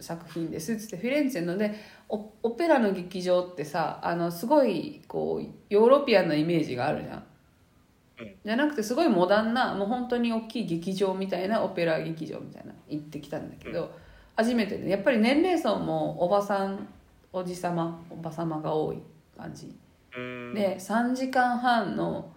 [0.00, 1.74] 作品ですっつってフィレンツェので
[2.08, 7.24] オオペラの劇場ってさあのすごいこうヨーロピアンなイメージがあるじゃん、
[8.20, 8.34] うん。
[8.44, 13.90] じゃなくてすごいモダンなもう本当に大きい劇場みたいなオペラ劇場みたいな行ってきたんだけど、
[14.36, 16.88] 初めてでやっぱり年齢層もおばさん
[17.32, 18.98] おじさまおばさまが多い
[19.36, 19.74] 感じ。
[20.54, 22.32] で3時間半の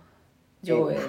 [0.61, 0.99] 上演。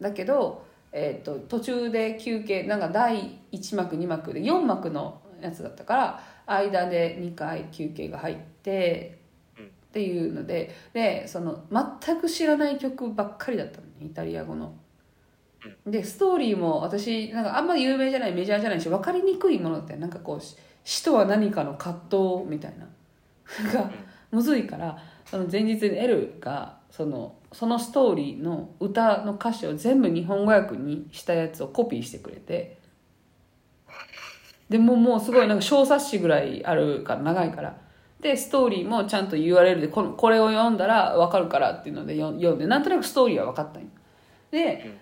[0.00, 9.18] だけど、えー、と途中で休憩なんか第1幕2幕で4幕のやつだったから間で2回休憩が入って
[9.58, 14.74] うんっていうのででその全く知らない曲ばっかりだったのねイタリア語の。
[15.86, 22.86] でストーリーも私なんかあんま有名じゃないメジャーじゃないし分かりにくいものだったよなんかこうし死とは何かの葛藤みたいな。
[23.72, 23.90] が
[24.30, 32.77] むずいからその前日にエルがそのそのストーリーの歌の歌詞を全部日本語訳にしたやつをコピーしてくれて
[34.68, 37.78] でもうもうすごいなんか小冊子ぐらいあるから長いから
[38.20, 43.88] でストーリーもちゃんと URL でこのこれを読んだら分かるからっていうので読読んでなんとなくストーリーは分かったんよ。
[44.50, 44.98] で、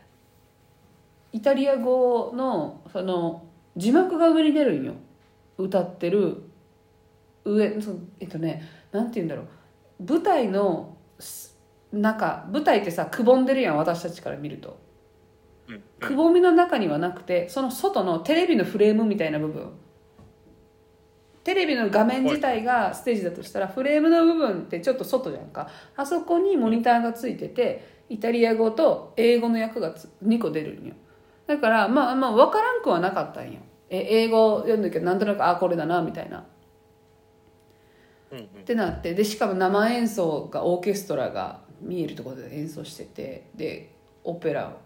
[1.32, 3.44] イタリア語のその
[3.76, 4.94] 字幕が上に出るんよ。
[5.56, 6.42] 歌ってる
[7.44, 10.12] 上そのえっとねなんて言うんだろう。
[10.12, 11.56] 舞台のす
[11.92, 14.68] 中舞台ってさくぼんでるやん私たちから見ると。
[14.70, 14.85] うん
[16.00, 19.72] くぼみの中にはなくてその外のテレビのフレームみたいな部分。
[21.44, 25.68] テレビの画面自体がステージだとしたらフレームの部分ってちょっと外じゃんか。
[25.96, 30.94] あそこにモニターがついててイタリア語と英語の訳がつ2個出るんよ。
[31.46, 33.60] だからまあまあ分からんくはなかったんよ。
[33.88, 36.44] え英語読んだけどなんとなくあこれだなみたいな。
[38.34, 44.85] ってなってでしかも生演奏がオーケストラが見えるところで演奏しててでオペラを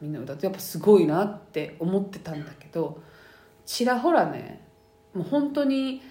[0.00, 3.02] みんな歌ってやっぱすごいなって思ってたんだけど
[3.64, 4.66] ちらほらね
[5.14, 6.02] もう本当に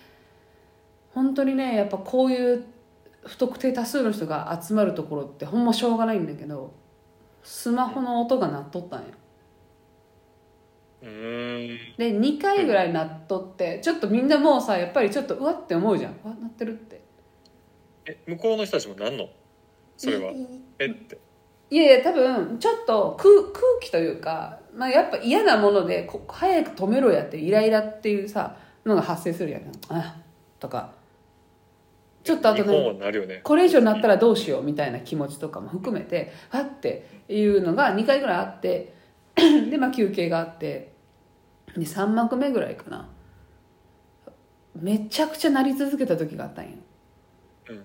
[1.13, 2.65] 本当にねやっぱこういう
[3.25, 6.73] 不特定多数の人が集まるところってほんましょうがないんだけど
[7.43, 9.05] スマホの音が鳴っとったんよ。
[11.03, 11.95] うーん。
[11.97, 16.13] で2回ぐらい鳴っとってちょっとみんなもうさやっぱりちょっとうわって思うじゃん。
[16.23, 17.01] うわ鳴ってるって。
[18.07, 19.29] え向こうの人たちもなんの？
[19.97, 20.31] それは。
[20.31, 20.35] い。
[20.79, 21.17] えって
[21.75, 29.63] いやいや多分ちょっと空空気というか、まあ、やっぱ嫌なものでこ早く止めろやってイライラっていうさのが発生するやん。
[29.89, 30.15] あ
[30.57, 30.93] とか。
[32.23, 33.41] ちょっとあとね。
[33.43, 38.93] これ以上になったらどうしようみたいな気持ちとかも含めてはっていうのが2回ぐらいあって
[39.35, 40.93] で、まあ、休憩があって
[41.75, 43.09] で3幕目ぐらいかな。
[44.79, 46.71] めちゃくちゃ鳴り続けた時があったんよ。
[47.67, 47.83] うん。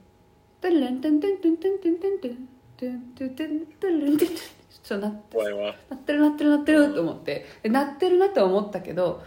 [0.61, 5.75] テンレンテンテンテンテンテンテンテンテンテンテンテンレンテンテンちょっとなって怖いわ。
[5.91, 7.45] 鳴ってる鳴ってる鳴ってると思って。
[7.63, 9.23] で鳴ってるなって思ったけど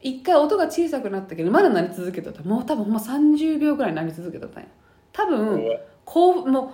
[0.00, 2.42] 一回音が小さくなったけどまだ鳴り続けとった。
[2.42, 4.68] もう多分ほんま30秒ぐらい鳴り続けとったんや
[5.12, 5.80] 多分怖い。
[6.04, 6.70] こうもう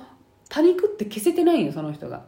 [0.48, 2.24] パニックって消せてないんよその人が。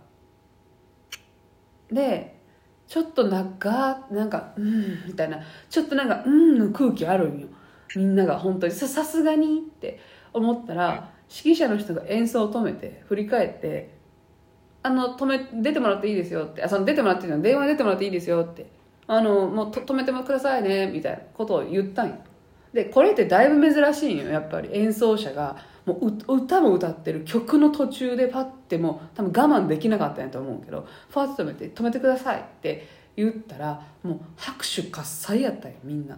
[1.91, 2.39] で
[2.87, 5.41] ちょっと長なんかうんみたいな。
[5.71, 7.49] ちょっとなんかうんの空気あるんよ。
[7.97, 8.75] みんなが本当に。
[8.75, 9.99] ささすがにって
[10.35, 13.94] 思ったら指揮者の人が演奏を止めて振り返って
[14.85, 16.63] あの止め出てもらっていいですよって。
[16.63, 17.43] あその出てもらっていいの？
[17.43, 18.67] 電話出てもらっていいですよって。
[19.07, 22.17] あのもうと止めてもくださいねみたいなことを言ったんよ。
[22.73, 24.69] でこれってだいぶ珍しいんよやっぱり。
[24.73, 25.57] 演奏者が。
[25.85, 36.17] もうう歌も歌ってる曲の途中でパッてもう多分我慢できなかったんやと思うけどファーッと止めて「止めてください」って言ったらもう拍手喝采やったんよみんな。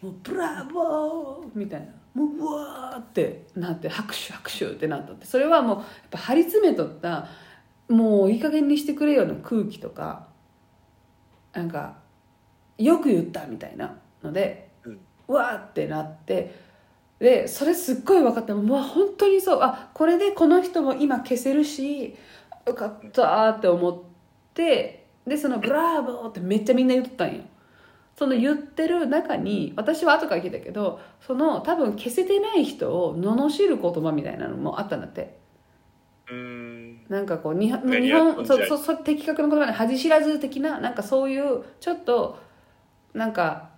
[0.00, 1.86] もうブラボーみたいな。
[2.14, 5.26] もううわーってなって拍手拍手ってなったって。
[5.26, 7.28] それはもうやっぱ張り詰めとった
[7.88, 10.28] もういい加減にしてくれよの空気とか
[11.52, 11.96] なんか
[12.78, 14.70] よく言ったみたいなので、
[15.28, 16.54] うわーってなって
[17.18, 18.54] でそれすっごい分かった。
[18.54, 19.58] もうわ本当にそう。
[19.62, 22.16] あこれでこの人も今消せるし
[22.66, 23.98] よかったーって思っ
[24.54, 27.42] てでその「ブラーボー!」ってめっちゃみんな言ってたんよ
[28.16, 35.38] その言ってる中に私は後から聞いたけどその多分消せてない人を罵る言葉みたいなのもあったんだって。
[36.28, 37.06] うーん。
[37.08, 42.38] なんかこう日本何日本やそうそうそう的確な言葉で恥知らず的ななんかそういうちょっと
[43.14, 43.70] なんか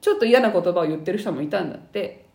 [0.00, 2.26] ちょっと嫌な言葉を言ってる人もいたんだって。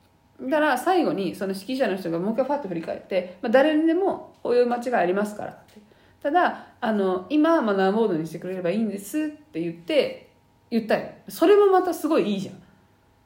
[0.41, 5.79] だから最後にその指揮者の人がもう一回ファッと振り返って、まあ、誰にでもこういう間違いありますからって。
[6.21, 10.24] ただあの今はマナーモードにしてくれればいいんですって言って
[10.71, 11.09] 言ったよ。
[11.29, 12.55] それもまたすごいいいじゃん。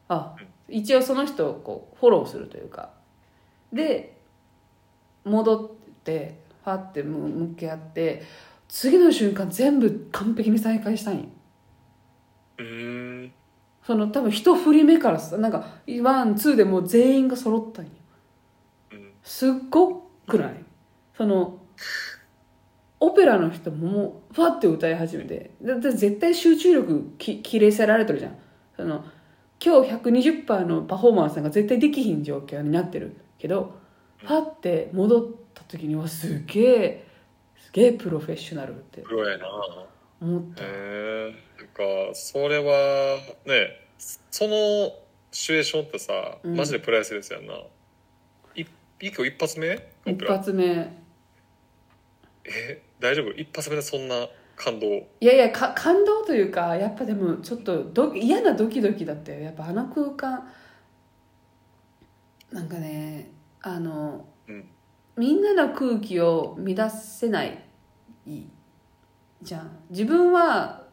[0.09, 0.35] あ
[0.67, 2.91] 一応その人をこうフォローするというか。
[3.71, 4.17] で
[5.23, 5.69] 戻っ
[6.03, 8.23] てファって向向き合って
[8.67, 11.25] 次の瞬間全部完璧に再開したんよ。
[12.57, 13.31] うーん。
[13.85, 15.65] その多分一振り目からさなんか
[16.01, 17.91] ワンツーでもう全員が揃ったんよ。
[18.91, 19.11] うん。
[19.23, 20.63] すっごくない？
[21.15, 21.58] その
[23.01, 28.37] オペラの人もファって歌い始めてだって絶対集中力き切れせられてるじゃん。
[28.75, 29.05] その
[29.63, 33.77] 今日120%のパフォーマンスが絶対できひん状況になってるけど
[34.17, 37.05] ファって戻った時にはすげえ
[37.57, 39.45] すげえプロフェッショナルってプロやな。
[40.21, 40.63] 思った。
[40.63, 43.87] へえなんかそれはね
[44.31, 44.91] その
[45.31, 46.55] シチュエーションってさ、うん。
[46.55, 47.53] マジでプライスですやんな。
[48.55, 48.65] い
[48.99, 49.75] 一個一発目？
[50.05, 50.65] オ一発目。
[52.45, 52.81] え？
[52.99, 53.31] 大丈夫？
[53.31, 59.39] 一発目でそんな感動いやいやか感動というかやっぱでもちょっとど嫌なドキドキだったよ。
[59.41, 60.47] やっぱあの空間。
[62.51, 63.31] なんかね
[63.61, 64.67] あのうん。
[65.15, 67.57] みんなの空気を乱せない
[69.41, 69.77] じゃん。
[69.89, 70.83] 自分は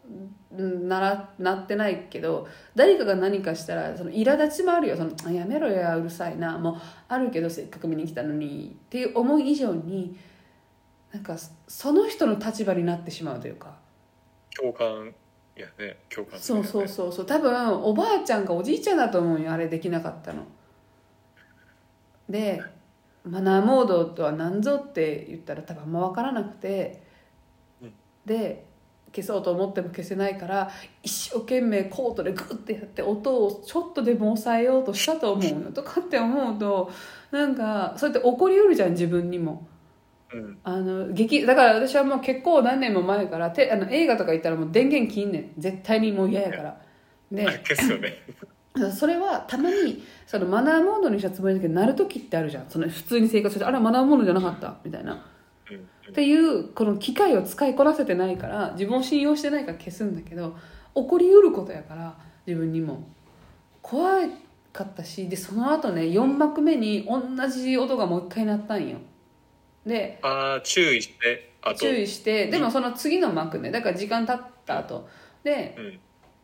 [0.56, 4.96] うんならなってないけど誰かが何かしたらその苛立ちもあるよ。
[4.96, 6.56] そのあやめろやうるさいな。
[6.58, 6.76] もう
[7.08, 8.76] あるけどせっかく見に来たのに。
[8.86, 10.16] っていう思い以上に
[11.12, 11.36] なんか
[11.68, 13.76] その人の立場になってしまうというか。
[14.54, 15.14] 共感
[15.54, 15.98] やね。
[16.08, 16.40] 共感ね。
[16.40, 17.26] そうそうそうそう。
[17.26, 19.52] 多分おばあちゃんかおじいちゃんだと思うよ。
[19.52, 20.42] あれできなかったの。
[22.28, 22.60] で
[23.24, 27.02] マナーモードとは何ぞって言ったら多分あんま分からなくて、
[27.80, 27.92] うん。
[28.24, 28.66] で
[29.14, 30.70] 消そうと思っても消せないから
[31.02, 35.72] 一生懸命コートでグッてやって音をちょっとでも抑えようとしたと思うの。
[35.72, 36.90] とかって思うと
[37.30, 39.66] なんかそうやって起こりうるじゃん自分にも。
[40.32, 40.58] うん。
[40.64, 45.52] あの劇だから私はもう結構何年も前からてあの映画とか行ったらもう電源切んねん。
[45.58, 46.80] 絶対にもう嫌やから。
[47.30, 47.46] で
[48.92, 52.66] それはたまにそのマナーモードにしたつもりだけどなる時ってあるじゃん。
[52.68, 54.76] その普通に生活してあれマナーモードじゃなかった。
[54.84, 55.12] みたいな。
[55.70, 60.56] うんっていうこの機械を使いこなせてないから自分を信用してないから消すんだけど
[60.94, 63.02] 起こりうることやから自分にも。
[63.82, 64.18] 怖
[64.72, 68.98] かったしでその後ね4幕目に同じ音がもう一回鳴ったんよ
[69.86, 71.80] でああ注意してあと。
[71.80, 75.08] 注意してでもその次の幕ねだから時間経った後。
[75.44, 76.00] でうん。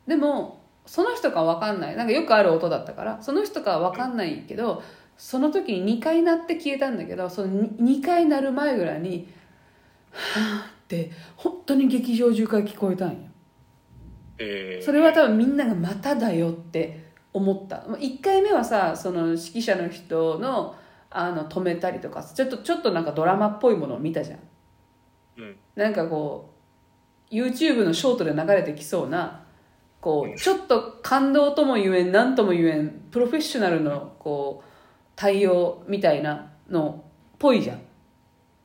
[0.07, 1.97] でもその人かは分かんない。
[1.97, 4.83] なんかよくある音だったからその人かは分かんないけど
[5.17, 9.29] その時に2回鳴って消えたんだけどその 2, 回鳴る前ぐらいに
[10.11, 13.17] 「はあ」って本当に劇場中から聞こえたんよ。
[14.39, 14.85] えー。
[14.85, 17.77] それは多分みんなが「まただよ」って思った。
[17.77, 20.77] 1回目はさその指揮者の人の
[21.15, 24.39] あの止めたりとかちょっとちょっとなんかドラマっぽいものを見たじゃん。
[25.39, 25.57] うん。
[25.75, 26.55] なんかこ
[27.31, 29.45] う YouTube のショートで流れてきそうな
[30.01, 34.69] こうちょっと感動とも言えん何とも言えんプロフェッショナルのこう
[35.15, 37.81] 対応みたいなのっぽいじゃん。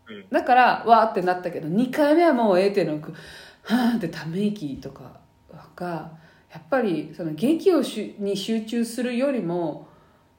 [0.08, 0.26] うん。
[0.32, 3.14] だからわーってなったけど2回目はもうええてのく
[3.64, 5.20] はーってため息とか
[5.76, 6.12] が
[6.52, 9.88] やっぱりその劇をしゅに集中するよりも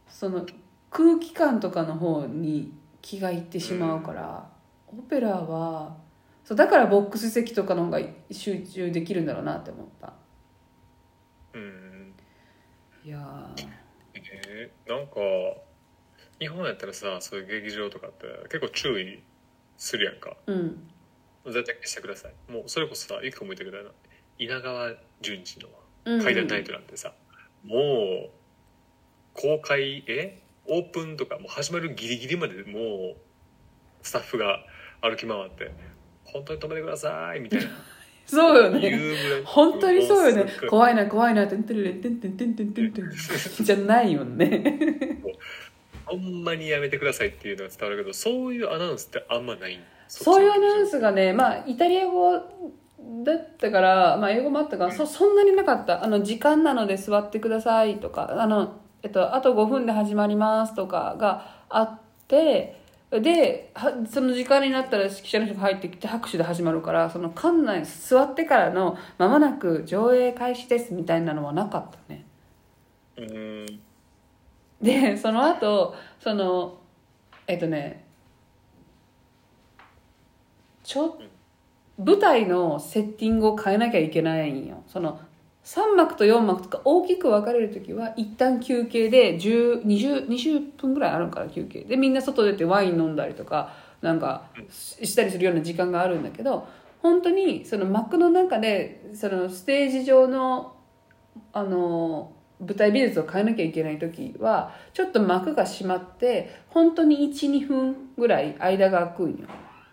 [0.09, 0.44] その
[0.90, 2.72] 空気感とかの方に
[3.03, 4.51] 気がいってしまうから、
[4.87, 5.96] オペラは
[6.44, 10.14] そうだからボックス席とかの方が集中できるんだろうなって思った。
[11.53, 12.14] うん。
[13.05, 13.69] いやー。
[14.15, 15.15] えーなんか
[16.40, 19.23] 日本やったらさそういう劇場とかって結構注意
[19.77, 20.37] するやんか。
[20.46, 20.88] うん。
[21.44, 22.52] 絶対消してください。
[22.52, 23.90] もうそれこそさ一個も言ってくれたな
[24.38, 25.67] 稲川淳二
[26.04, 27.13] うんうんの「階段ナイト」なんてさ、
[27.65, 27.77] も
[28.29, 28.31] う
[29.35, 30.40] 公開え？
[30.69, 33.16] オープンとかもう始まるギリギリまでもう
[34.02, 34.64] スタッフが
[35.00, 35.71] 歩き回って
[36.25, 37.66] 「本当に止めてください」みたいな。
[38.29, 38.92] そうよね。
[39.46, 40.52] 本当にそうよね。
[40.69, 43.10] 怖いな怖いなてんてんてんてんてんてんてんてん
[43.64, 45.23] じゃないもんね
[46.04, 52.33] ほんまにやめてくださいっていうのが伝わるけどそういうアナウンスってあんまないそういうアナウンススがねまあイタリア語
[53.25, 62.79] だったから、まあ、英語もあったからそそんなになかったあの時間なので座ってくださいとかあの、えっと、あと5分で始まりますとかがあって
[63.11, 72.27] ではその時間になったら指揮者の人が入ってきて拍手で始まるからその館内座ってからの間もなく上映開始ですみたいなのはなかったね。
[73.17, 73.81] うーん。
[74.83, 76.79] でその後その
[77.46, 78.05] えっとね
[80.85, 81.19] ちょ
[81.99, 84.83] 舞台のセッティングを変えなきゃいけないんよ。
[84.87, 85.19] その
[85.65, 91.83] 3幕と4幕とか大きく分かれる時は一旦休憩で10 20, 20分ぐらいあるから休憩。
[91.83, 96.67] でみんな外出てワイン飲んだりとかなんかししたりするような時間があるんだけど
[97.02, 100.75] 本当にその幕の中でそのステージ上の
[101.52, 109.46] あの舞台美術を変えなきゃいけない時はちょっと幕が閉まって本当に12分ぐらい間が空くんよ。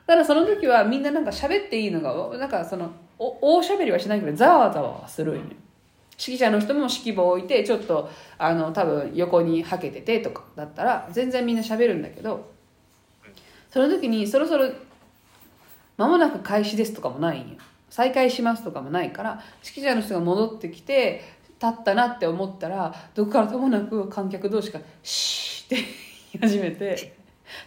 [0.08, 5.42] だからその時はみんななんか喋っていいのがなんかそのお大喋りはしないけどざわざわするんよ。
[6.18, 12.52] 指揮者の人も指揮棒置いてちょっとあの多分横にはけててとかだったら全然みんな喋るんだけど
[13.70, 14.70] その時にそろそろ
[15.98, 17.58] 間もなく開始ですとかもないんよ。
[17.90, 21.24] 再開しますとかもないから指揮者の人が戻ってきて
[21.62, 25.76] 立ったなって思ったらどこからともなく観客同士が「シー」って
[26.34, 27.16] 言い始めて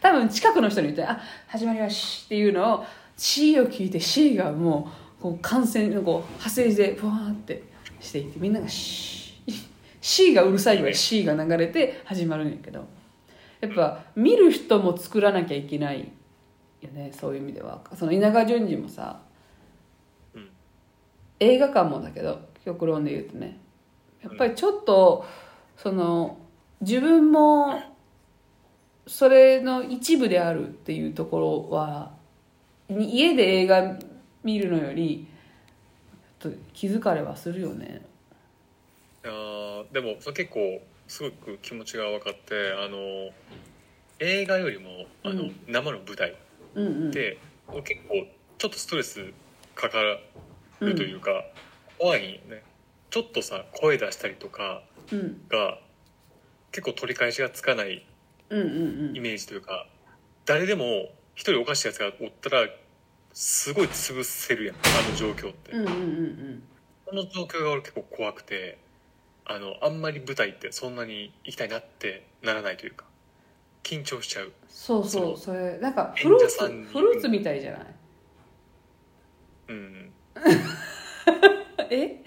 [0.01, 2.85] 多分近くの人に言って「あ始まりまし」っていうのを
[3.17, 7.63] 「シー」を聞いて「シー」がもうこう感染のこう派生でふわーって
[8.01, 9.53] していてみんなが「シー」
[10.01, 12.99] 「シー」がうるさいわ「シー」が流れて始まるんやけど。
[13.61, 16.09] やっぱ見る人も作らなきゃいけない
[16.81, 17.83] よねそういう意味では。
[17.95, 19.21] その稲川淳二もさ
[20.35, 20.49] うん
[21.41, 23.59] 映画館もだけど極論で言うとね
[24.23, 25.25] やっぱりちょっと
[25.77, 26.39] その
[26.81, 27.81] 自分も
[29.07, 32.13] それの一部であるっていうところは
[32.91, 33.99] 家で映画
[34.45, 35.27] 見るのより
[36.41, 38.03] ちょっと気づかれはするよね。
[39.25, 43.31] あーでもそれ結構すごく気持ちが分かってあの
[44.21, 45.61] 映画よりもあの、うん。
[45.67, 46.37] 生の舞台
[46.75, 47.11] うんうん。
[47.13, 47.37] 結
[47.69, 48.27] 構
[48.59, 49.33] ちょっとストレス
[49.75, 49.99] かか
[50.81, 51.31] るというか、
[51.99, 52.63] 怖いんよね。
[53.11, 54.83] ちょっとさ声出したりとか
[55.13, 55.47] うん。
[55.49, 55.79] が
[56.73, 58.05] 結構取り返しがつかない
[58.51, 59.87] うんうんイメージというか、
[60.47, 62.69] 誰でも一人おかしいやつがおったら
[63.41, 64.79] すごい潰せるやんあ
[65.09, 66.63] の状況って、うんうんうんうん。
[67.07, 68.79] この状況が俺結構怖くて
[69.45, 73.05] あのあんまり舞台ってそんなに行きたいなってならないというか
[73.85, 74.53] 緊張しちゃう。
[74.69, 75.79] そうそそうそれ。
[75.79, 77.81] なんかフルーツフルーツみたいじゃない？
[79.69, 80.13] うん
[81.91, 82.25] え？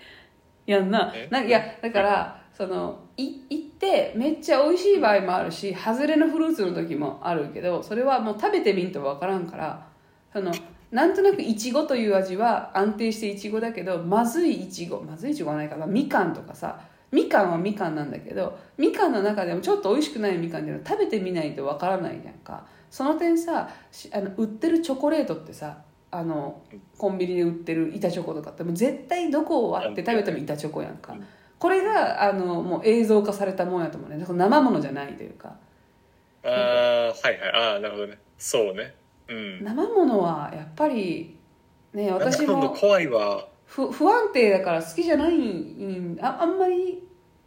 [0.65, 1.11] やんな。
[1.13, 1.27] え？
[1.29, 9.87] なんかいやだからそのい行ってめっちゃ美味しい場合もあるし外れのフルーツの時もあるけどそれはもう食べてみんと分からんから
[10.31, 10.53] その
[10.91, 15.85] なんとなくいちごという味は安定していちごだけどまずいいちごまずいいちごはないかな。
[15.85, 16.79] みかんとかさ。
[17.11, 22.65] みかんはみかんなんだけどみかんの中でもちょっと美味しくないみかんっていうのは食べてみないと分からないじゃんか。
[22.89, 23.69] その点さ
[24.13, 25.77] あの売ってるチョコレートってさ
[26.09, 26.61] あの
[26.97, 31.15] コンビニで売ってる板チョコとかってもう絶対どこを割って食べても板チョコやんか。
[31.59, 34.17] これがあのもう映像化されたもんやと思うね。
[34.17, 35.55] だから生ものじゃないというか。
[36.43, 37.51] ああはいはい。
[37.53, 38.17] ああなるほどね。
[38.37, 38.95] そうね。
[39.31, 39.63] うん。
[39.63, 41.37] 生ものはやっぱり
[41.93, 43.47] ね私も怖いわ。
[43.65, 47.01] 不不安定だから好きじゃないんああんまり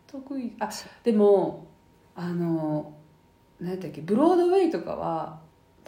[0.06, 0.70] 得意あ
[1.02, 1.66] でも
[2.14, 2.94] あの
[3.60, 5.38] 何だっけブロードウェイとかは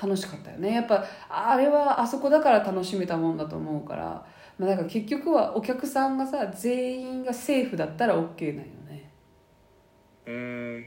[0.00, 0.74] 楽しかったよね。
[0.74, 4.26] やっぱあれはあそこだから楽しめたもんだと思うから、
[4.58, 9.10] まあ、だから結局はお客さんがさ全員がセーフだったら OK なんよね。
[10.26, 10.86] うーん。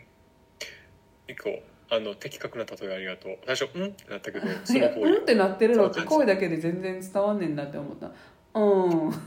[1.27, 1.49] 一個
[1.91, 3.37] あの的確な例えありがとう。
[3.45, 5.13] 最初「うん?」ってなったけど そのうん？
[5.15, 8.11] ってなってるのって声だけで全然伝わんねんなって思った。
[8.53, 9.07] うん。
[9.07, 9.11] うん？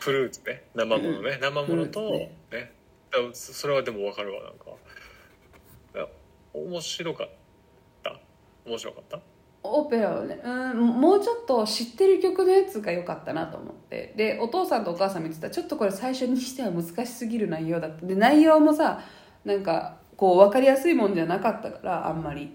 [0.00, 0.64] フルーツね。
[0.74, 1.38] 生ものね。
[1.40, 2.72] 生ものとねツね。
[3.34, 4.66] そそれはでも分かるわなんか。
[6.52, 7.28] 面白かっ
[8.02, 8.18] た？
[8.66, 9.20] 面白かった？
[9.62, 14.14] オペラはねうんもうちょっと知ってる曲のやつが良かったなと思って。
[14.16, 18.04] でお父さんとお母さん見てたらちょっとこれ最初にしては難しすぎる内容だった。
[18.06, 19.00] で内容もさ
[19.44, 22.54] なんかこう分かりやすいもんじゃなかったからあんまり、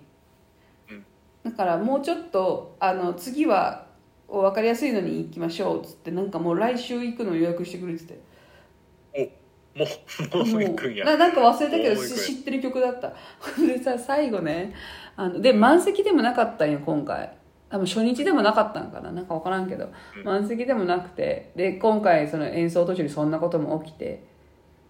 [0.87, 1.03] うん。
[1.43, 3.87] だからもうちょっとあの次は
[4.27, 8.19] 分かりやすいのに行きましょうっつってなんかもう来週行くの予約してくれてて。
[10.31, 11.05] もう もう行くんや。
[11.05, 13.13] ななんか忘れたけど知ってる曲だった。
[13.59, 14.71] でさ最後ね
[15.15, 17.31] あので満席でもなかったんよ今回。
[17.71, 19.11] 多分初日でもなかったんかな。
[19.11, 20.23] なんか分からんけど、うん。
[20.23, 21.51] 満席でもなくて。
[21.55, 24.23] で今回その演奏途中にそんなことも起きて。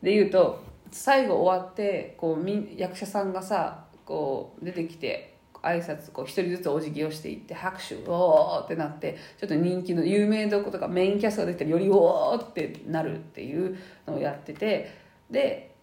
[0.04, 13.78] で言うと最後終わってこう役者さんがさこう出てきて挨拶こう一人ずつお辞儀をしていって拍手おーってなってちょっと人気の有名どことかメインキャストが出てるよりおーってなるっていう
[14.08, 14.90] のをやってて
[15.30, 15.76] で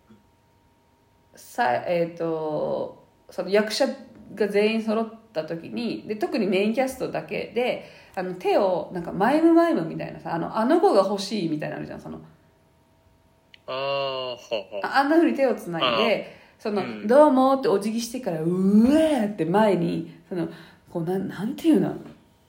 [1.35, 3.87] さえっ、とその役者
[4.35, 7.85] が全員揃った時にで特にメインキャストだけで
[8.15, 12.21] あの手をなんかマイムマイムみたいなさあのあの子が欲しいみたいなのあるじゃんその
[13.67, 14.99] ああはあはあ。
[15.01, 17.07] あんなふうに手をつないでその、うん。
[17.07, 20.49] どうもってお辞儀してからうわーって前にその
[20.91, 21.95] こうなんなんていうの？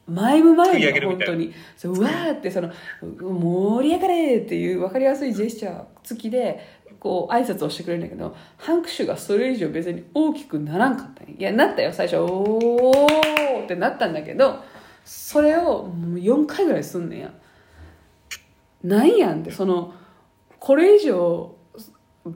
[0.06, 1.34] マイムマイ食い上ムげるみたいな。
[1.34, 1.54] 本当に。
[1.78, 6.60] そううわーってその盛り上がれっていう分かりやすいジェスチャー付きで
[7.00, 12.18] こう挨拶をしてくれるんだけど拍手がそれ以上別に大きくならんかったいやなったよ最初。
[12.18, 14.62] おーってなったんだけど
[15.06, 17.34] それをもう4回ぐらいすんねんや。
[18.84, 19.94] ないやんってその
[20.64, 21.54] これ以上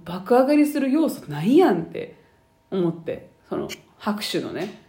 [0.04, 2.20] 爆上がりする要素ないやんって
[2.70, 4.84] 思ってその拍手のね。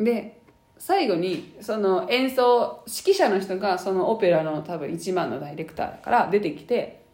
[0.00, 0.40] で
[0.78, 7.04] 最後にその演奏指揮者の人がそのオペラの多分一番のダイレクターだから出てきて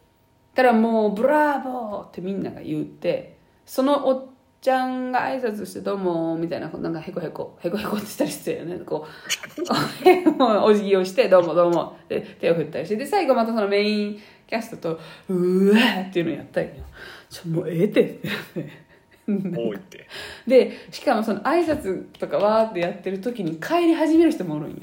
[0.55, 3.37] たらもう「ブラボー!」ってみんなが言って
[3.67, 4.27] そのおっ
[4.63, 8.79] ちゃんが挨拶して「どうも」みたいななんかへこへこへこへこってしたりしてよね。
[8.79, 16.70] こう お辞儀をして「どうもどうも」で手を振ったりしてで最後またそのメインキャストと「うわ!」っていうのやったんよ。
[17.30, 18.03] ちょもうええって。
[18.03, 18.84] って
[19.26, 20.07] 多いって。
[20.47, 24.78] でしかもその挨拶とかわーってやってる時に帰り始める人もおるんよ。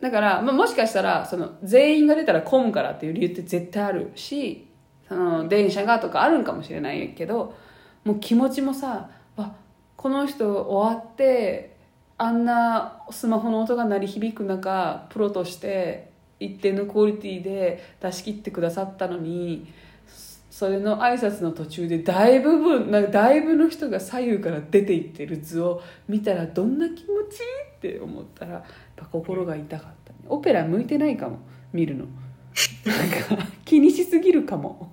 [0.00, 4.66] だから、まあ、もしかしたらその全員が出たら混むからっていう理由って絶対あるし
[5.06, 7.54] その電車がとかあるんかもしれないけど
[8.04, 9.54] もう気持ちもさわ
[9.96, 11.76] この人終わって
[12.16, 16.09] あんなスマホの音が鳴り響く中プロとして
[16.40, 19.72] 一定のクオリティで出し切ってくださったのに
[20.50, 28.62] それの挨拶の途中で大部分なんかだいぶの人が左右から出ていってる図を見たらどんな気持ちいいって思ったらやっ
[28.96, 31.38] ぱ心が痛かった、ね、オペラ向いてないかも
[31.72, 32.06] 見るの。
[32.84, 34.92] なんか気にしすぎるかも。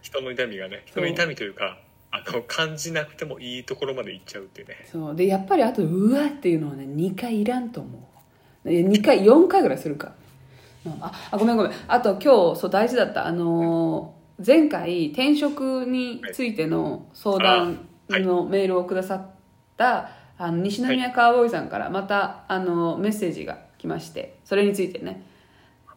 [0.00, 1.80] 人の痛みがね人の痛みというか
[2.12, 4.86] あの感じなくてもいいところまで行っちゃうってね。
[4.90, 5.16] そう。
[5.16, 8.13] でやっぱりあとうわっていうのはね2回いらんと思う
[8.64, 10.12] 2回4回ぐらいするか。
[11.00, 11.72] ああごめんごめん。
[11.88, 13.26] あと今日そう大事だった。
[13.26, 19.30] あのー前回転職についての相談のメールをくださっ
[19.76, 25.22] たあの西宮カーボーイさんからまたあのメッセージが来ましてそれについてね。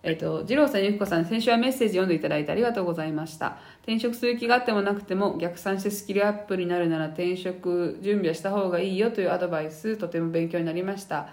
[0.03, 3.57] えっと、二郎さん、ゆきこさん、先週はメッセージ読んでいただいてありがとうございました。
[3.82, 11.30] 転職する気があってもなくても、逆算してスキルアップになるなら転職準備はした方がいいよというアドバイス、とても勉強になりました。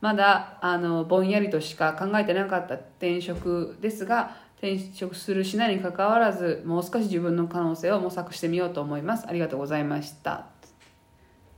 [0.00, 9.26] まだ、あの、ぼんやりとしか考えてなかった転職ですが、転職するしないにかかわらず、もう少し自分の可能性を模索してみようと思います。
[9.28, 10.46] ありがとうございました。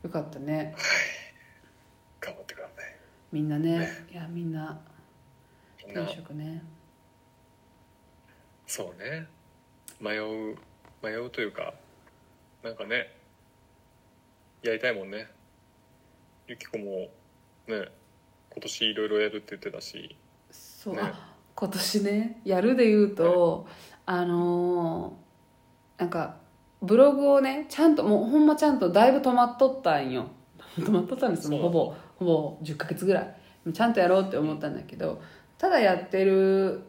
[0.03, 0.75] よかったね。
[2.21, 2.97] 頑張ってください
[3.33, 4.81] みんなね、いや、みんな、
[5.87, 6.63] みんな転職ね。
[8.71, 9.27] そうね
[10.01, 10.57] 迷う
[11.03, 11.75] 迷うというか
[12.63, 13.13] なんかね
[14.63, 15.27] やりたいもんね
[16.47, 17.09] ゆきこも
[17.67, 17.89] ね
[18.53, 20.17] 今年いろいろやるって言ってたし。
[20.51, 21.01] そう、ね。
[21.03, 23.67] あ今年ねやるで言うと、
[24.07, 25.31] あのー
[26.01, 26.37] なんか
[26.81, 30.27] ブログをねちゃんともうほんまちゃんとだいぶ止まっとったんよ。
[30.81, 33.37] 止まっとったんですもうほぼほぼ10ヶ月ぐらい。
[33.73, 35.21] ちゃんとやろうって思ったんだけど
[35.59, 36.81] ただやってる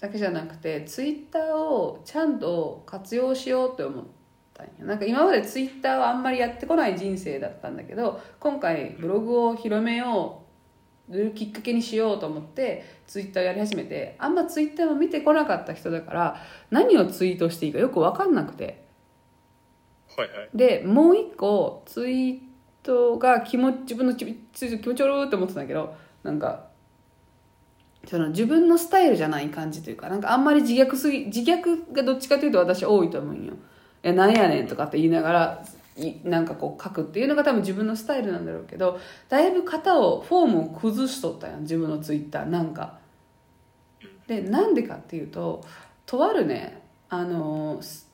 [0.00, 4.04] だけじゃなくてツイッターをちゃんと活用しようって思っ
[4.54, 4.72] たんよ。
[4.86, 10.43] なんか今までツイッターはあんまりやってこない人生だったんだけど今回ブログを広めよう
[11.34, 16.36] きっかけにしようと思ってツイッターやり始めてあんまツイッターも見てこなかった人だから
[16.70, 18.84] 何をツイートしていいかよく分かんなくて
[20.16, 22.38] はいはいでもう一個ツイー
[22.82, 26.68] トが気持ち自分の気ツイート気持ち悪いって思ってたんだけどなんか
[28.06, 33.54] その自分のスタイルじゃない感じというかなんかあんまり自虐すぎ自虐がどっちかというと私多いと思うんよ。
[34.02, 35.73] いやなんやねんとかって言いながらい
[36.24, 42.98] なんかこう書くっていうのが多分自分のスタイルなんだろうけどだいぶ型をフォームを崩しとったやん自分のツイッターなんか。
[44.26, 45.62] でなんでかっていうと
[46.06, 48.10] とあるねあのす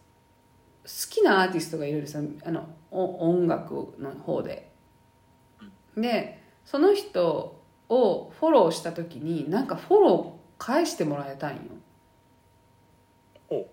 [0.85, 4.71] 好きなアーティストがいるんですよあのお音楽の方で。
[5.97, 11.61] でその人をフォローした時になんかフォロー返してもらえたんよ。
[13.51, 13.67] お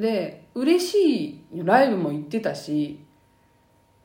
[0.00, 3.04] で嬉しいよライブも行ってたし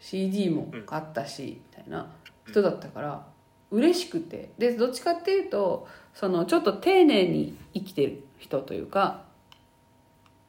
[0.06, 2.08] CD も買ったし、みたいな
[2.48, 3.26] 人だったから
[3.72, 4.52] 嬉しくて。
[4.60, 9.24] でどっちかっていうとそのちょっと丁寧に生きてる人というか、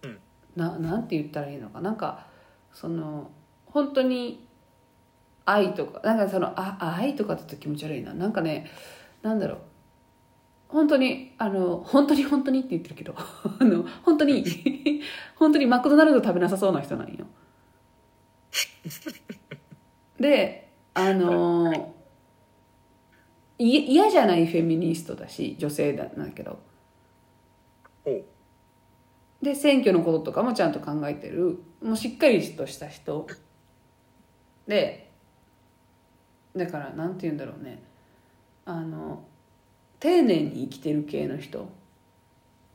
[0.03, 0.19] うん。
[0.57, 1.81] ななんて言ったらいいのか。
[1.81, 2.27] なんか
[2.75, 3.31] その
[3.65, 4.47] 本当に
[5.47, 8.13] 愛とかなんかそのあ愛とかって気持ち悪いな。
[8.13, 8.71] なんかね
[9.23, 9.59] なんだろう。
[10.69, 14.45] 本当にあの本当に本当にって言ってるけど あの本当に
[15.37, 17.25] 本当にマクドナルド食べなさそうな人なんよ
[20.21, 21.93] であの
[23.59, 26.59] い嫌じゃないフェミニストだし女性だなんだけど。
[29.43, 31.59] で選挙のこととかもちゃんと考えてる。
[31.83, 33.27] もうしっかりとした人。
[34.67, 35.11] で
[36.57, 37.83] だからなんて言うんだろうね。
[38.65, 39.23] あの
[40.01, 41.69] 丁寧に生きてる系の人、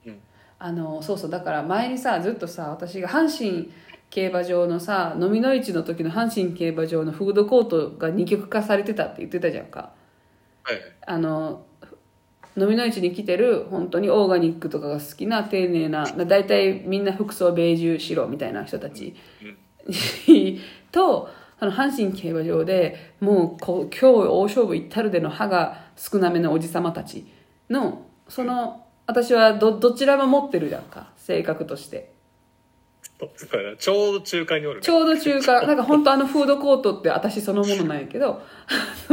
[0.05, 0.19] うん。
[0.59, 3.71] あのそうそうだから前にさずっとさ私が阪神
[4.11, 9.93] 競馬場のさ飲みの市の時の阪神競馬場のフードコートが二極化されてたって言ってたじゃんか。
[10.63, 10.83] はいはい。
[11.07, 11.65] あの
[12.57, 19.15] 飲みの市に来てる本当にオーガニックとかが好きな丁寧な大体みんな服装ベージュ白みたいな人たち。
[20.91, 27.25] とあの阪神競馬場でもうこう今日大勝負行ったるでの歯が少なめのおじさまたち
[27.69, 32.11] のその私はどどちらも持ってるじゃんか性格として
[33.77, 34.81] ちょうど中間におるね。
[34.81, 35.61] ちょうど中間。
[35.67, 38.41] なんか本当あのフードコートって私そのものなんやけど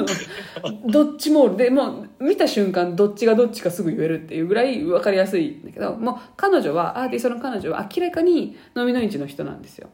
[0.87, 1.57] どっちもおる。
[1.57, 9.89] でもう見た瞬間どっちがどっちかすぐ言えるっていうぐらい分かりやすいんだけどもう彼女はアーティストの彼女は明らかに飲みの市の人なんですよ。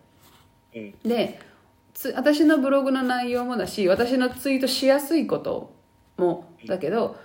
[0.74, 0.94] うん。
[1.04, 1.38] で
[1.92, 5.72] つ私のブログの内容もだし私のツイートしやすいこと
[6.16, 7.16] もだけど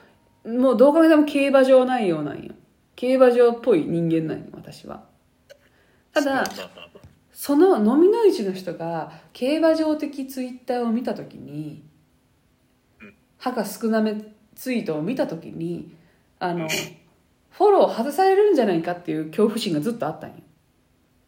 [0.46, 2.54] もうどう考えても競馬場内容なんよ。
[2.96, 5.09] 競馬場っぽい人間なんよ私は
[6.14, 6.44] ただ
[7.32, 11.84] その飲みの市の人が競馬場的ツイッターを見た時に
[13.02, 14.16] うん歯が少なめ
[14.56, 15.96] ツイートを見た時に
[16.40, 16.68] あの
[17.52, 20.36] フォロー外されるんじゃないかっていう恐怖心がずっとあったんよ。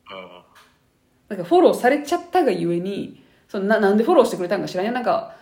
[0.08, 0.46] あ
[1.30, 5.36] なんかフォローされちゃったがゆえにそのななんでフォローしてくれたんか知らんよなんか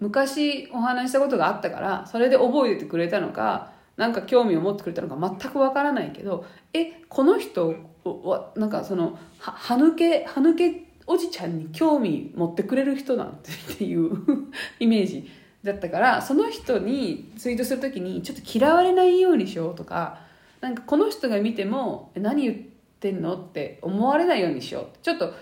[0.00, 7.74] 昔お話ししたことがあったからそれで覚えててくれたのかなんか興味を持ってくれたのか全くわからないけどえこの人
[8.04, 14.12] はなんかそのは歯抜け歯抜けおじちゃんに興味持ってくれる人なんてっていう
[14.80, 15.28] イメージ
[15.62, 20.20] だったからその人にツイートするときにちょっと嫌われないようにしようとか
[20.60, 22.56] なんかこの人が見ても何言っ
[23.00, 24.86] てんのって思われないようにしよう。
[25.02, 25.32] ちょっと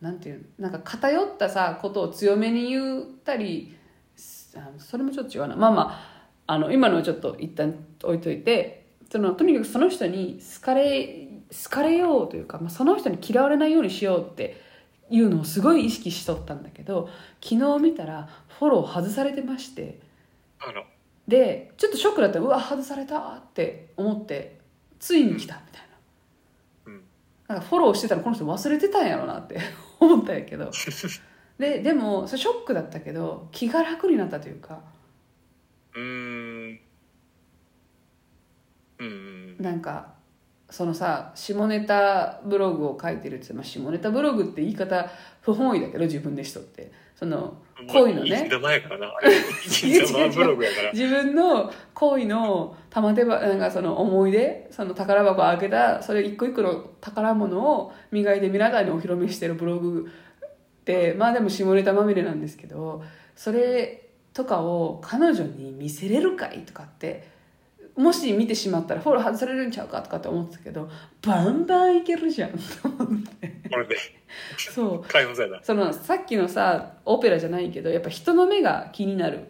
[0.00, 3.76] なんていうなんか偏ったさことを強めに言ったり
[4.78, 5.56] それもちょっと違うな。
[5.56, 6.09] まあまあ
[6.50, 7.72] あの今のはちょっと一旦
[8.02, 11.28] 置いといてそのとにかくその人に好かれ
[11.64, 14.60] 好かれようというか、まあ、その人に嫌われないようにしようって
[15.10, 17.08] いうのをすごい意識しとったんだけど
[17.40, 18.28] 昨日見たら
[18.58, 20.00] フォロー外されてまして
[21.28, 22.40] でちょっとショックだった。
[22.40, 24.58] うわ外されたって思って
[24.98, 25.86] ついに来たみたいな。
[26.86, 27.02] うん。
[27.46, 29.60] なんかフォローしてたらこの人忘れてたんやろなって
[30.00, 30.68] 思ったんやけど。
[31.60, 34.80] ででもそれショックだったけど気が楽になったというか
[35.94, 36.80] うーん
[39.58, 40.14] なんか
[40.70, 45.10] そのさ下ネタブログを書いてるって、まあ、下ネタブログって言い方
[45.42, 46.92] 不本意だけど自分でしとって。
[47.20, 47.52] その
[47.86, 48.48] 恋のね。
[50.94, 63.02] 自分の恋の玉手ばなんかその思い出その宝箱を開けたそれ一個一個の宝物を磨いて皆さんにお披露目してるブログってまあでも下ネタまみれなんですけど
[63.36, 67.28] それとかを彼女に見せれるかいとかって
[67.96, 70.88] もし見てしまったらフォロー外されるんちゃうかとかって思ってたけど
[71.22, 72.50] バンバンいけるじゃん。
[72.52, 73.60] と思って
[74.72, 75.04] そう。
[75.62, 79.48] そのさっきのさオペラじゃないけどやっぱ人の目が気になる。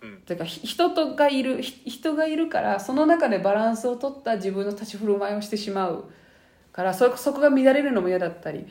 [0.00, 0.20] うん。
[0.20, 6.04] てかひ人とがいるひ人がいるからその中でバランスを取った自分の立ち振る舞いをしてしまう。
[6.72, 8.66] からそそこが乱れるのも嫌だったり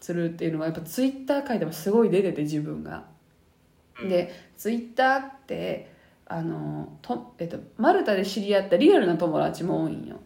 [0.00, 3.04] するっていうのがやっぱツイッター界でもすごい出てて自分が。
[4.02, 4.08] うん。
[4.08, 5.92] でツイッターって
[6.26, 10.16] あのと、えっと、マルタで知り合ったリアルな友達も多いんよ。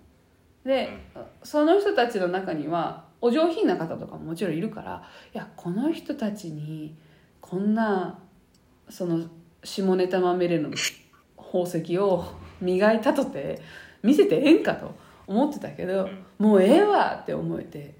[0.65, 0.91] で
[1.43, 5.03] その人たちの中にはお上品な方とかももちろんいるから
[5.35, 6.97] いやこの人たちに
[7.41, 8.19] こんな
[8.89, 9.21] その
[9.65, 10.71] 下ネタまみれの
[11.37, 12.25] 宝石を
[12.61, 13.61] 磨いたとて
[14.03, 14.95] 見せてええんかと
[15.27, 16.09] 思ってたけど、
[16.39, 17.95] もうええわって思えて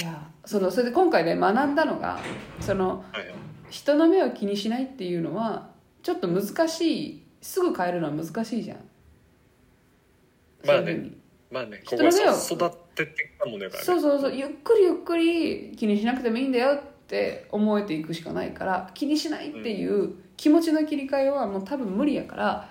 [0.00, 2.18] いやそのそれで今回ね学んだのが
[2.60, 3.04] その
[3.68, 5.70] 人の目を気にしないっていうのは
[6.02, 8.78] ちょっと難しいすぐ変えるのは難しいじゃん。
[10.64, 11.10] まあね
[11.50, 22.68] まあねここは人の目をそ育ってってきたもんだからねそうそうそうゆっくりゆっくり気にしなくてもいいんだよって思えていくしかないから気にしないっていう気持ちの切り替えはもう多分無理やから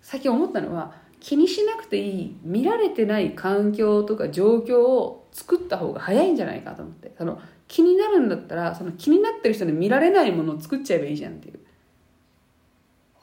[0.00, 7.12] 最近思ったのは気にしなくていい見られてない環境とか状況を作った方が早いんじゃないかと思って。
[7.16, 11.60] その気になるんだったらその気になってる人に見られないものを作っちゃえばいいじゃんっていう。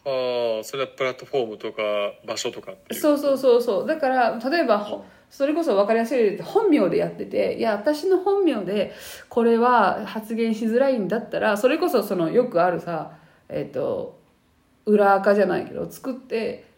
[0.04, 1.84] ああそれはプラットフォームとか
[2.26, 3.88] 場所とかってそうそうそうそう。
[3.88, 8.96] だから例えばほそれこそ分かりやすい例で本名でやってていや私の本名で
[9.30, 13.12] これは発言しづらいんだったらそれこそそのよくあるさ
[13.48, 14.20] えっ、と
[14.88, 16.71] 裏垢じゃないけど作って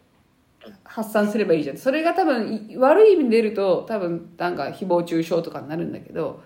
[0.83, 1.77] 発散すればいいじゃん。
[1.77, 6.43] それが多分い悪い意味で出ると多分なんか誹謗中傷とかになるんだけど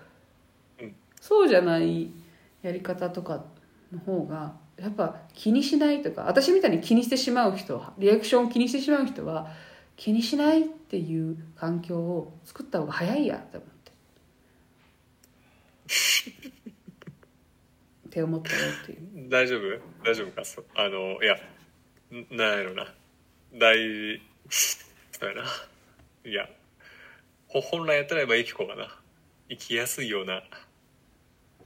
[0.80, 0.94] うん。
[1.20, 2.10] そうじゃない
[2.62, 3.44] やり方とか
[3.92, 9.48] の方がやっぱ気にしないとか私みたいに気にしてしまう人リアクションを気にしてしまう人は
[9.96, 13.92] 気にしないっていう環境を作った方が早いや って思って。
[18.08, 19.28] って思ったよっていう。
[19.28, 19.62] 大丈夫？
[20.04, 20.42] 大丈夫か？
[20.76, 22.94] あのいやんなんやろな
[23.54, 23.76] 大
[24.48, 25.44] そうやな。
[26.24, 26.48] いや
[27.48, 28.88] ほ本来やったらば生き子がな。
[29.48, 30.42] 生きやすいような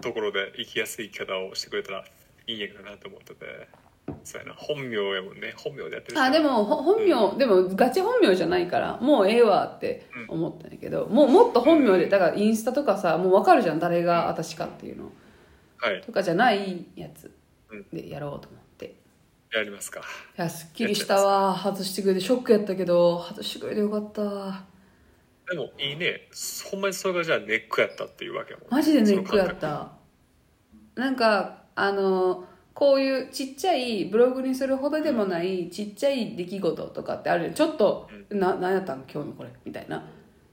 [0.00, 2.04] ところで生きやすい生き方をしてくれたら
[2.46, 3.68] いいんやけどなと思ってて。
[4.24, 4.54] そうやな。
[4.54, 5.54] 本名やもんね。
[5.56, 13.78] 本名でやってるしあでもほ本名、でもガチ本名じゃないからもうええわって思ったんやけど、もうもっと本名でだからインスタとかさもう分かるじゃん。
[13.78, 15.12] 誰が私かっていうの。
[15.78, 16.00] はい。
[16.02, 17.32] とかじゃないやつ
[17.70, 17.86] うん。
[17.92, 18.61] でやろうと思って。
[18.61, 18.61] い
[19.54, 20.00] やりますか？
[20.36, 21.56] やすっきりしたわ。
[21.56, 24.22] 外してくれてショックやったけど外してくれてよかった。
[25.50, 26.28] でもいいね。
[26.70, 29.92] ほんまにそれがじゃあネックやったっていうわけやもんマジでネックやった。
[30.94, 32.44] なんかあの
[32.74, 37.48] こういうちっちゃいブログにするほどでもないちっちゃい出来事とかってある。
[37.48, 39.50] よちょっと、な何やったん今日のこれ。
[39.64, 40.04] みたいな。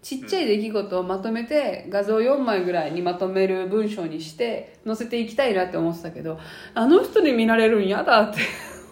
[0.01, 6.39] ちっちゃい出来事をまとめて画像4枚ぐらいにまとめる文章にして載せていきたいなって思ってたけど
[6.73, 8.39] あの人に見られるんやだって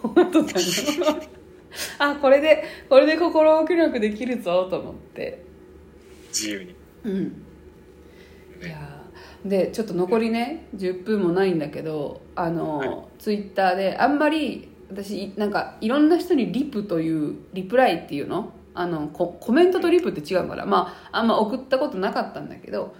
[0.02, 1.20] 思っとったの。
[1.98, 5.44] あこれでこれで心置きなくできるぞと思って。
[6.28, 6.74] 自由に。
[7.04, 7.42] うん。
[8.62, 9.48] いやー。
[9.48, 12.90] でちょっと残りね10分もないんだけどあの、はい。
[13.18, 18.52] ツイッターであんまり私なんかいろんな人にリプというリプライっていうの？
[18.74, 22.94] あのココメントとリプって違うからまああんま送ったことなかったんだけど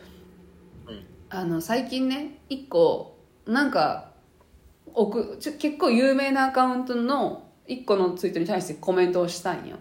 [0.86, 1.05] うん。
[1.30, 4.07] あの最近ね一個なんか
[5.03, 9.76] 送ちょ結構有名なアカウントの一個のツイートに対してコメントをしたんよ。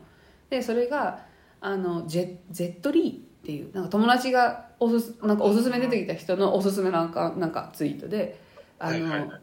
[0.49, 1.25] でそれが
[1.59, 8.39] あのジェゼットリーっていうなんか友達がおすすなんかおすすめ出てきた人のおすすめのアカなんかツイートで
[8.79, 9.41] あの、はいはいはい。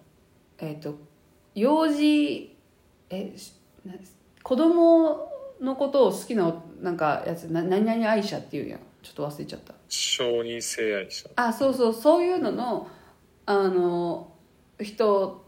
[0.59, 0.97] えっ、と
[1.55, 2.57] 幼児
[3.11, 3.35] え
[4.43, 8.81] 子供のことを好きななんかやつな何々愛者っていうやん。
[9.03, 9.75] ちょっと忘れちゃった。
[9.89, 11.29] 承認性愛者。
[11.37, 12.89] あそうそうそういうのの
[13.45, 14.33] あの
[14.81, 15.43] 人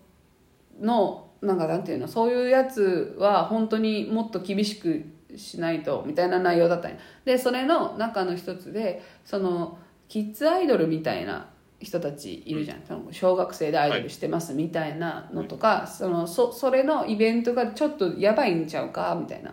[0.81, 5.05] のなんかなんていうのそういうやつは本当にもっと厳しく
[5.37, 6.97] しないとみたいな内容だったんや。
[7.25, 11.49] でそれの中の一つでそのキッズアイドルみたいな
[11.81, 19.53] 人たちいるじゃん、その小学生でアイドルしてますみたいなのとか、そのそそれのイベントがちょっとやばいんちゃうかみたいな。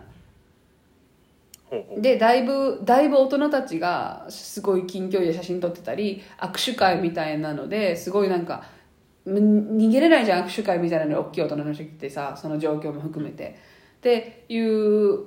[1.98, 8.62] でだいぶだいぶ大人たちがすごい近距離で写真撮ってたり握手会みたいなのですごいなんかん
[9.26, 13.74] 逃げれないじゃん握手会みたいなのに大きい大人の人来てさその状況も含めて。
[13.96, 15.24] っていう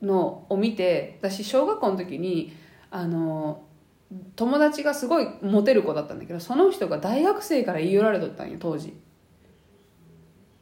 [0.00, 2.52] のを見て私小学校の時に
[2.92, 3.64] あの
[4.36, 8.94] 友達がすごいモテる子だったんだけどその人が大学生から言い寄られとったんよ当時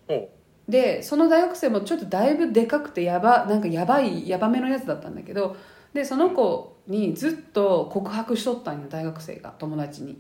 [0.09, 0.31] ほ
[0.69, 5.57] でその大学生もちょっとだいぶでかくてやばなんかやばいやばめのやつだったんだけど
[5.93, 10.19] でその子にずっと告白しとったんよ大学生が友達に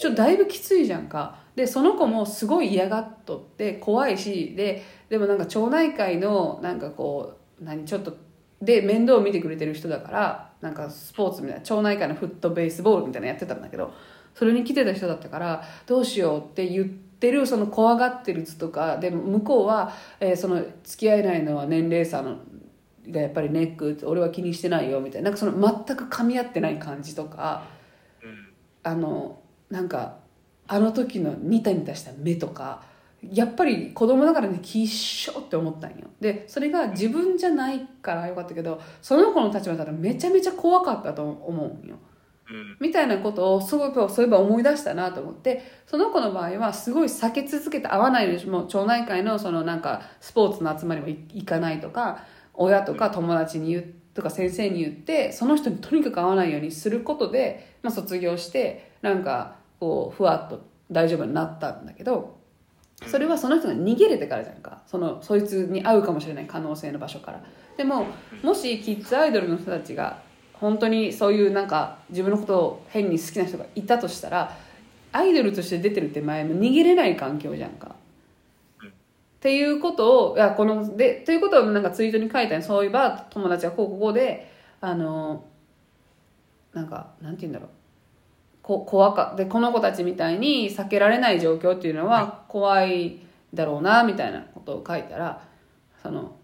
[0.00, 1.36] ちょっとだいぶきついじゃんか。
[1.54, 8.16] でその子もすごい嫌がっとって怖いしででもなんか町内会のなんかこう何ちょっと
[8.62, 13.92] で面倒を見てくれてる人だからなんかスポーツみたいな町内会のフットベースボールみたいなのやってたんだけど
[14.34, 22.38] それに来てた人だったからどうしようって言ってるその怖がってる図とかでも向こうは、えーその付き合えないのは年齢差の
[23.08, 25.52] がやっぱりネック俺は気にしてないよみたいななんかその
[25.86, 27.64] 全く噛み合ってない感じとか
[28.82, 29.40] あの
[29.70, 30.18] なんか
[30.66, 32.82] あの時のニタニタした目とか
[33.22, 36.08] やっぱり子供だからねきっしょって思ったんよ。
[36.20, 41.96] でそれが自分じゃないからよかったけどその子の立場だったらめちゃめちゃ怖かったと思うんよ。
[42.48, 42.76] うん。
[42.80, 60.60] みたいなことをすごいそういえば思い出したなと思ってその子の場合はすごい避け続けて会わないでもう町内会のそのなんかスポーツの集まりも行かないとか親とか友達に言うとか先生に言ってその人にとにかく会わないようにすることで、まあ、卒業してなんかこうふわっと
[60.90, 62.38] 大丈夫になったんだけど
[63.06, 64.82] それはその人が逃げれてからじゃんか。
[64.86, 67.42] そのそいつに会うかもしれない可能性の場所から。
[67.76, 68.06] でも
[68.42, 70.18] もしキッズアイドルの人たちが
[70.52, 74.54] 本当にそういうなんか自分のことを変に好きな人がいたとしたら
[75.12, 77.94] アイドルとして出てる手前も逃げれない環境じゃんか。
[78.82, 78.88] っ
[79.40, 84.52] ていうことをいやこのでということをなんかツイートに書いたそういえば友達はこうここで
[84.82, 85.46] あの
[86.74, 87.79] なんかなんて言うんだろう。
[88.70, 93.18] こ怖かでこの子たちみたいに避けられない状況っていうのは怖い
[93.52, 95.42] だろうなみたいなことを書いたら
[96.00, 96.36] その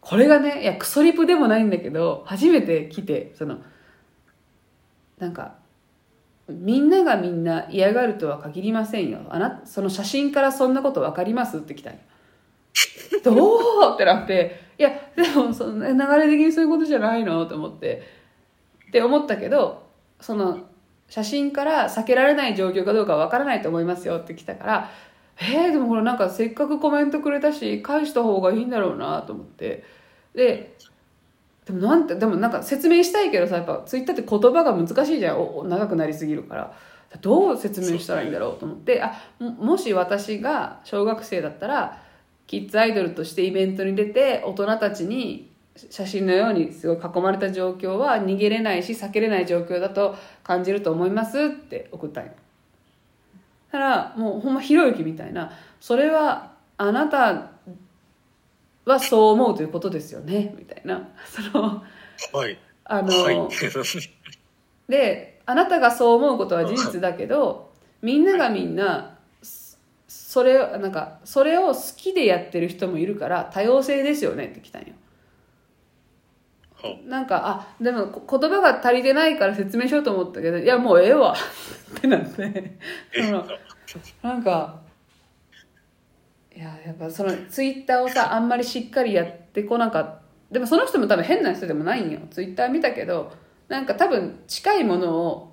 [0.00, 3.58] これがねいやクソリプでもないんだけど初めて来てその
[5.18, 5.56] なんか
[6.48, 9.26] みんながみんな嫌がるとは限りませんよ。
[9.28, 11.98] あなその写真からそんなこと分かりますって来たんよ。
[13.22, 18.02] どうってなっていやでもその流れ的にそういうことじゃないのと思って
[18.88, 19.82] って思ったけど
[20.20, 20.60] その
[21.08, 24.90] 写真から避けられない状況かどうかわからないと思いますよって来たから
[25.38, 29.84] えー、でもこれなんかせっかくコメントくれたし返した方がいいんだろうなと思って。
[30.34, 30.76] で
[31.66, 35.40] でもなんてでもなんか説明したいけどさやっぱツイッターって言葉が難しいじゃん。
[35.40, 36.74] お長くなりすぎるから。
[37.20, 39.02] どう説明したらいいんだろうと思って。
[39.02, 42.02] あもし私が小学生だったら
[42.46, 45.50] キッズアイドルとしてイベントに出て大人たちに
[45.90, 52.32] 写真のようにすごい囲まれた状況は逃げれないし避けれない状況だと感じると思いますって送ったんよ。
[53.72, 55.52] だからもうほんまひろゆきみたいな。
[55.80, 57.50] それはあなた
[58.84, 61.08] はそう思うということですよねみたいな。
[61.26, 61.82] その
[62.32, 63.36] はいあの、はい
[64.88, 67.72] であなたがそう思うことは事実だけど
[68.02, 69.16] みんながみんな
[70.08, 74.88] それなんかそれを好きでやってる人もいるから多様性ですよねって来たんよ。
[77.06, 81.34] なんかあでもこ言葉が足りてないから説明しようと思ったけどいやもうええわ。
[81.96, 82.78] ってなって。
[83.14, 83.46] えその
[84.22, 84.80] なんか
[86.54, 90.26] いややっぱそのツイッターをさあんまりしっかりやってこなかった。
[90.50, 92.20] でもその人も多分変な人でもないんよ。
[92.30, 93.32] ツイッター見たけど
[93.68, 95.52] なんか多分近いものを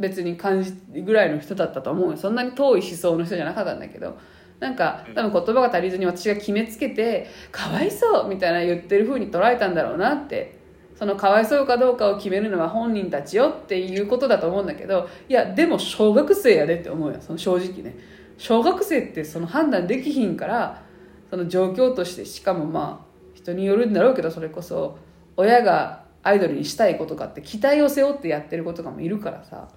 [0.00, 2.16] 別に感じるぐらいの人だったと思うよ。
[2.16, 4.18] そんなに遠い思想の人じゃなかったんだけど
[4.58, 10.61] なんか多分言葉が足りずに私が決めつけてかわいそうみたいな言ってる風に捉えたんだろうなって
[11.02, 17.96] そのかわいそうかどうかを決めるのは本人たちよっていうことだと思うんだけどいやでも小学生やでって思うよその正直ね。
[18.38, 20.84] 小学生ってその判断できひんから
[21.28, 24.96] その状況としてしかもまあ人によるんだろうけどそれこそ
[25.36, 29.70] 親がアイドルにしたいことかって期待を背負ってやってる子とかもいるからさ。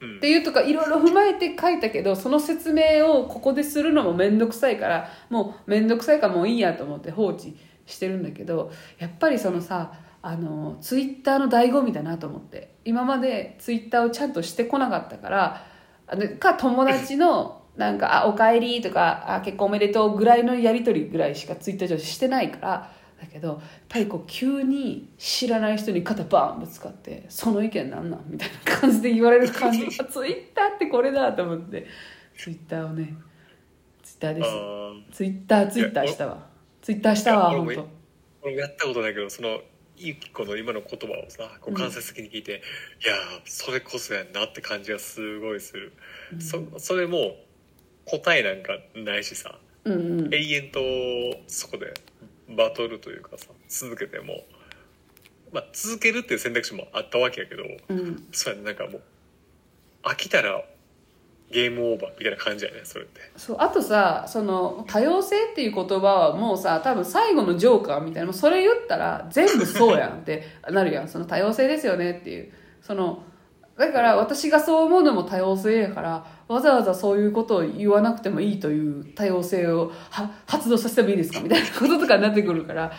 [0.00, 0.16] うん。
[0.18, 8.70] っていうとかいろいろ踏まえて書いたけどその説明をここでするのも面倒くさいからもう面倒くさいからもういいやと思って放置してるんだけど
[9.00, 12.74] やっぱりそのさあのツイッターの醍醐味だなと思って。
[12.84, 15.66] 今までツイッターをちゃんとしてこなかったから
[16.06, 23.58] あのか友達の なんか「あおかえり」とかあ「結婚おめでとう」ぐらいのやり取りぐらいしかツイッター上してないからだけどやっ
[23.88, 31.86] ぱりこう急に知らない人に肩バーンぶつかって「その意見なんなん?」みたいな感じで言われる感じあ ツイッターってこれだと思って。
[32.36, 33.14] ツイッターをね
[34.02, 35.16] ツイッターです。
[35.16, 36.46] ツイッターツイッターしたわ。
[36.82, 37.88] ツイッターしたわ本当。
[38.42, 39.58] 俺もやったことないけどその
[39.98, 42.62] ゆき子の今の言葉をさこう間接的に聞いて、
[43.04, 45.92] いやーそれこそやんなって感じがすごいする、
[46.38, 47.36] そそれも
[48.04, 50.34] 答えなんかないしさうんうん。
[50.34, 50.80] 永遠と
[51.46, 51.94] そこで
[52.56, 54.44] バトルというかさ続けても
[55.52, 58.26] まあ続けるっていう選択肢もあったわけやけどうん。
[58.32, 59.02] そうやねなんかもう
[60.02, 60.62] 飽きたら
[61.50, 63.20] ゲームオーバーみたいな感じやねそれって。
[63.36, 71.08] そうあとさその多様性っていう言葉はもうさ多分最後のジョーカーみたいなそれ言ったら全部そうやんって なるやん。
[71.08, 72.52] その多様性ですよねっていう。
[72.82, 73.22] その
[73.78, 81.40] だから私がそう思うのも多様性やからわざわざそういうことを言わなくてもいいという多様性をは発動させてもいいですか？
[81.40, 82.90] みたいなこととかになってくるから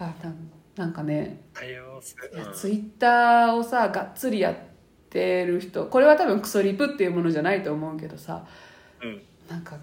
[0.00, 2.16] あなんなんかね多様性。
[2.34, 4.73] いやうんツイッターをさがっつりやって
[5.14, 5.86] る人。
[5.86, 8.46] これは多分クソリプっていうものじゃないと思うけどさ。
[9.02, 9.22] うん。
[9.48, 9.78] なんか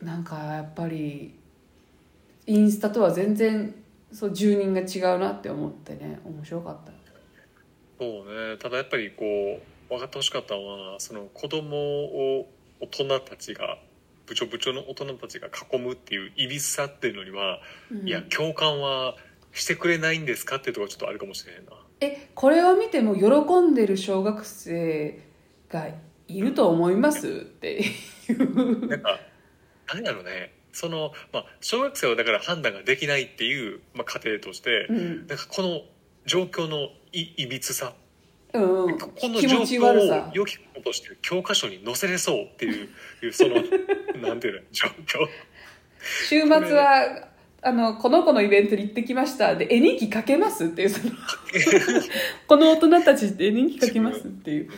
[0.00, 1.34] なんかやっぱり
[2.46, 3.74] インスタとは全然
[4.12, 6.20] そう住人が違うなって思ってね。
[6.24, 6.92] 面白かった。
[7.98, 8.56] そうね。
[8.56, 12.48] ただやっぱりこう分かってほしかったのはその子供を
[12.80, 13.78] 大人たちが
[14.26, 18.08] 部長部長の大人たちが囲むっていういびつさっていうのには、うん。
[18.08, 19.16] いや共感は
[19.52, 25.20] してくれないんですかっていうところがちょっとあるかもしれないなえこれを見ても喜んでる小学生
[25.68, 25.88] が
[26.28, 27.28] いると思います？
[27.28, 28.86] っていう。
[28.88, 29.20] なんか
[29.92, 30.54] 何だろうね。
[30.72, 35.26] その、まあ、小学生はだから判断ができないっていう、まあ、過程として、うん。
[35.26, 35.80] なんかこの
[36.26, 37.94] 状況のいいびつさ。
[38.52, 38.58] う
[38.92, 42.88] んこの状況を良きこととして教科書に載せれそうっていう
[43.22, 43.54] いうその
[44.26, 45.28] なんていうの状況。
[46.28, 47.28] 週末は
[47.62, 49.54] あのこの子のイベントに行ってきました。
[49.54, 51.12] で絵日記書けますっていうその
[52.48, 54.70] この大人たちって絵日記書けますっていう。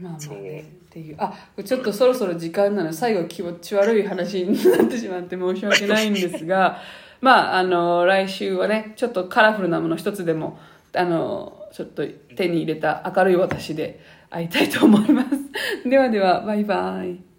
[0.00, 1.16] まあまあねっていう。
[1.18, 1.32] あ
[1.64, 2.90] ちょっとそろそろ時間なの。
[2.90, 6.78] で最後気持ち悪い話になってしまって申し訳ないんですが。
[7.20, 10.58] まああの来週はねちょっとカラフルなもの一つでも
[10.94, 12.04] あのちょっと
[12.36, 15.88] 手に入れた明るい私で会いたいと思います。
[15.88, 17.29] ではではバイバイ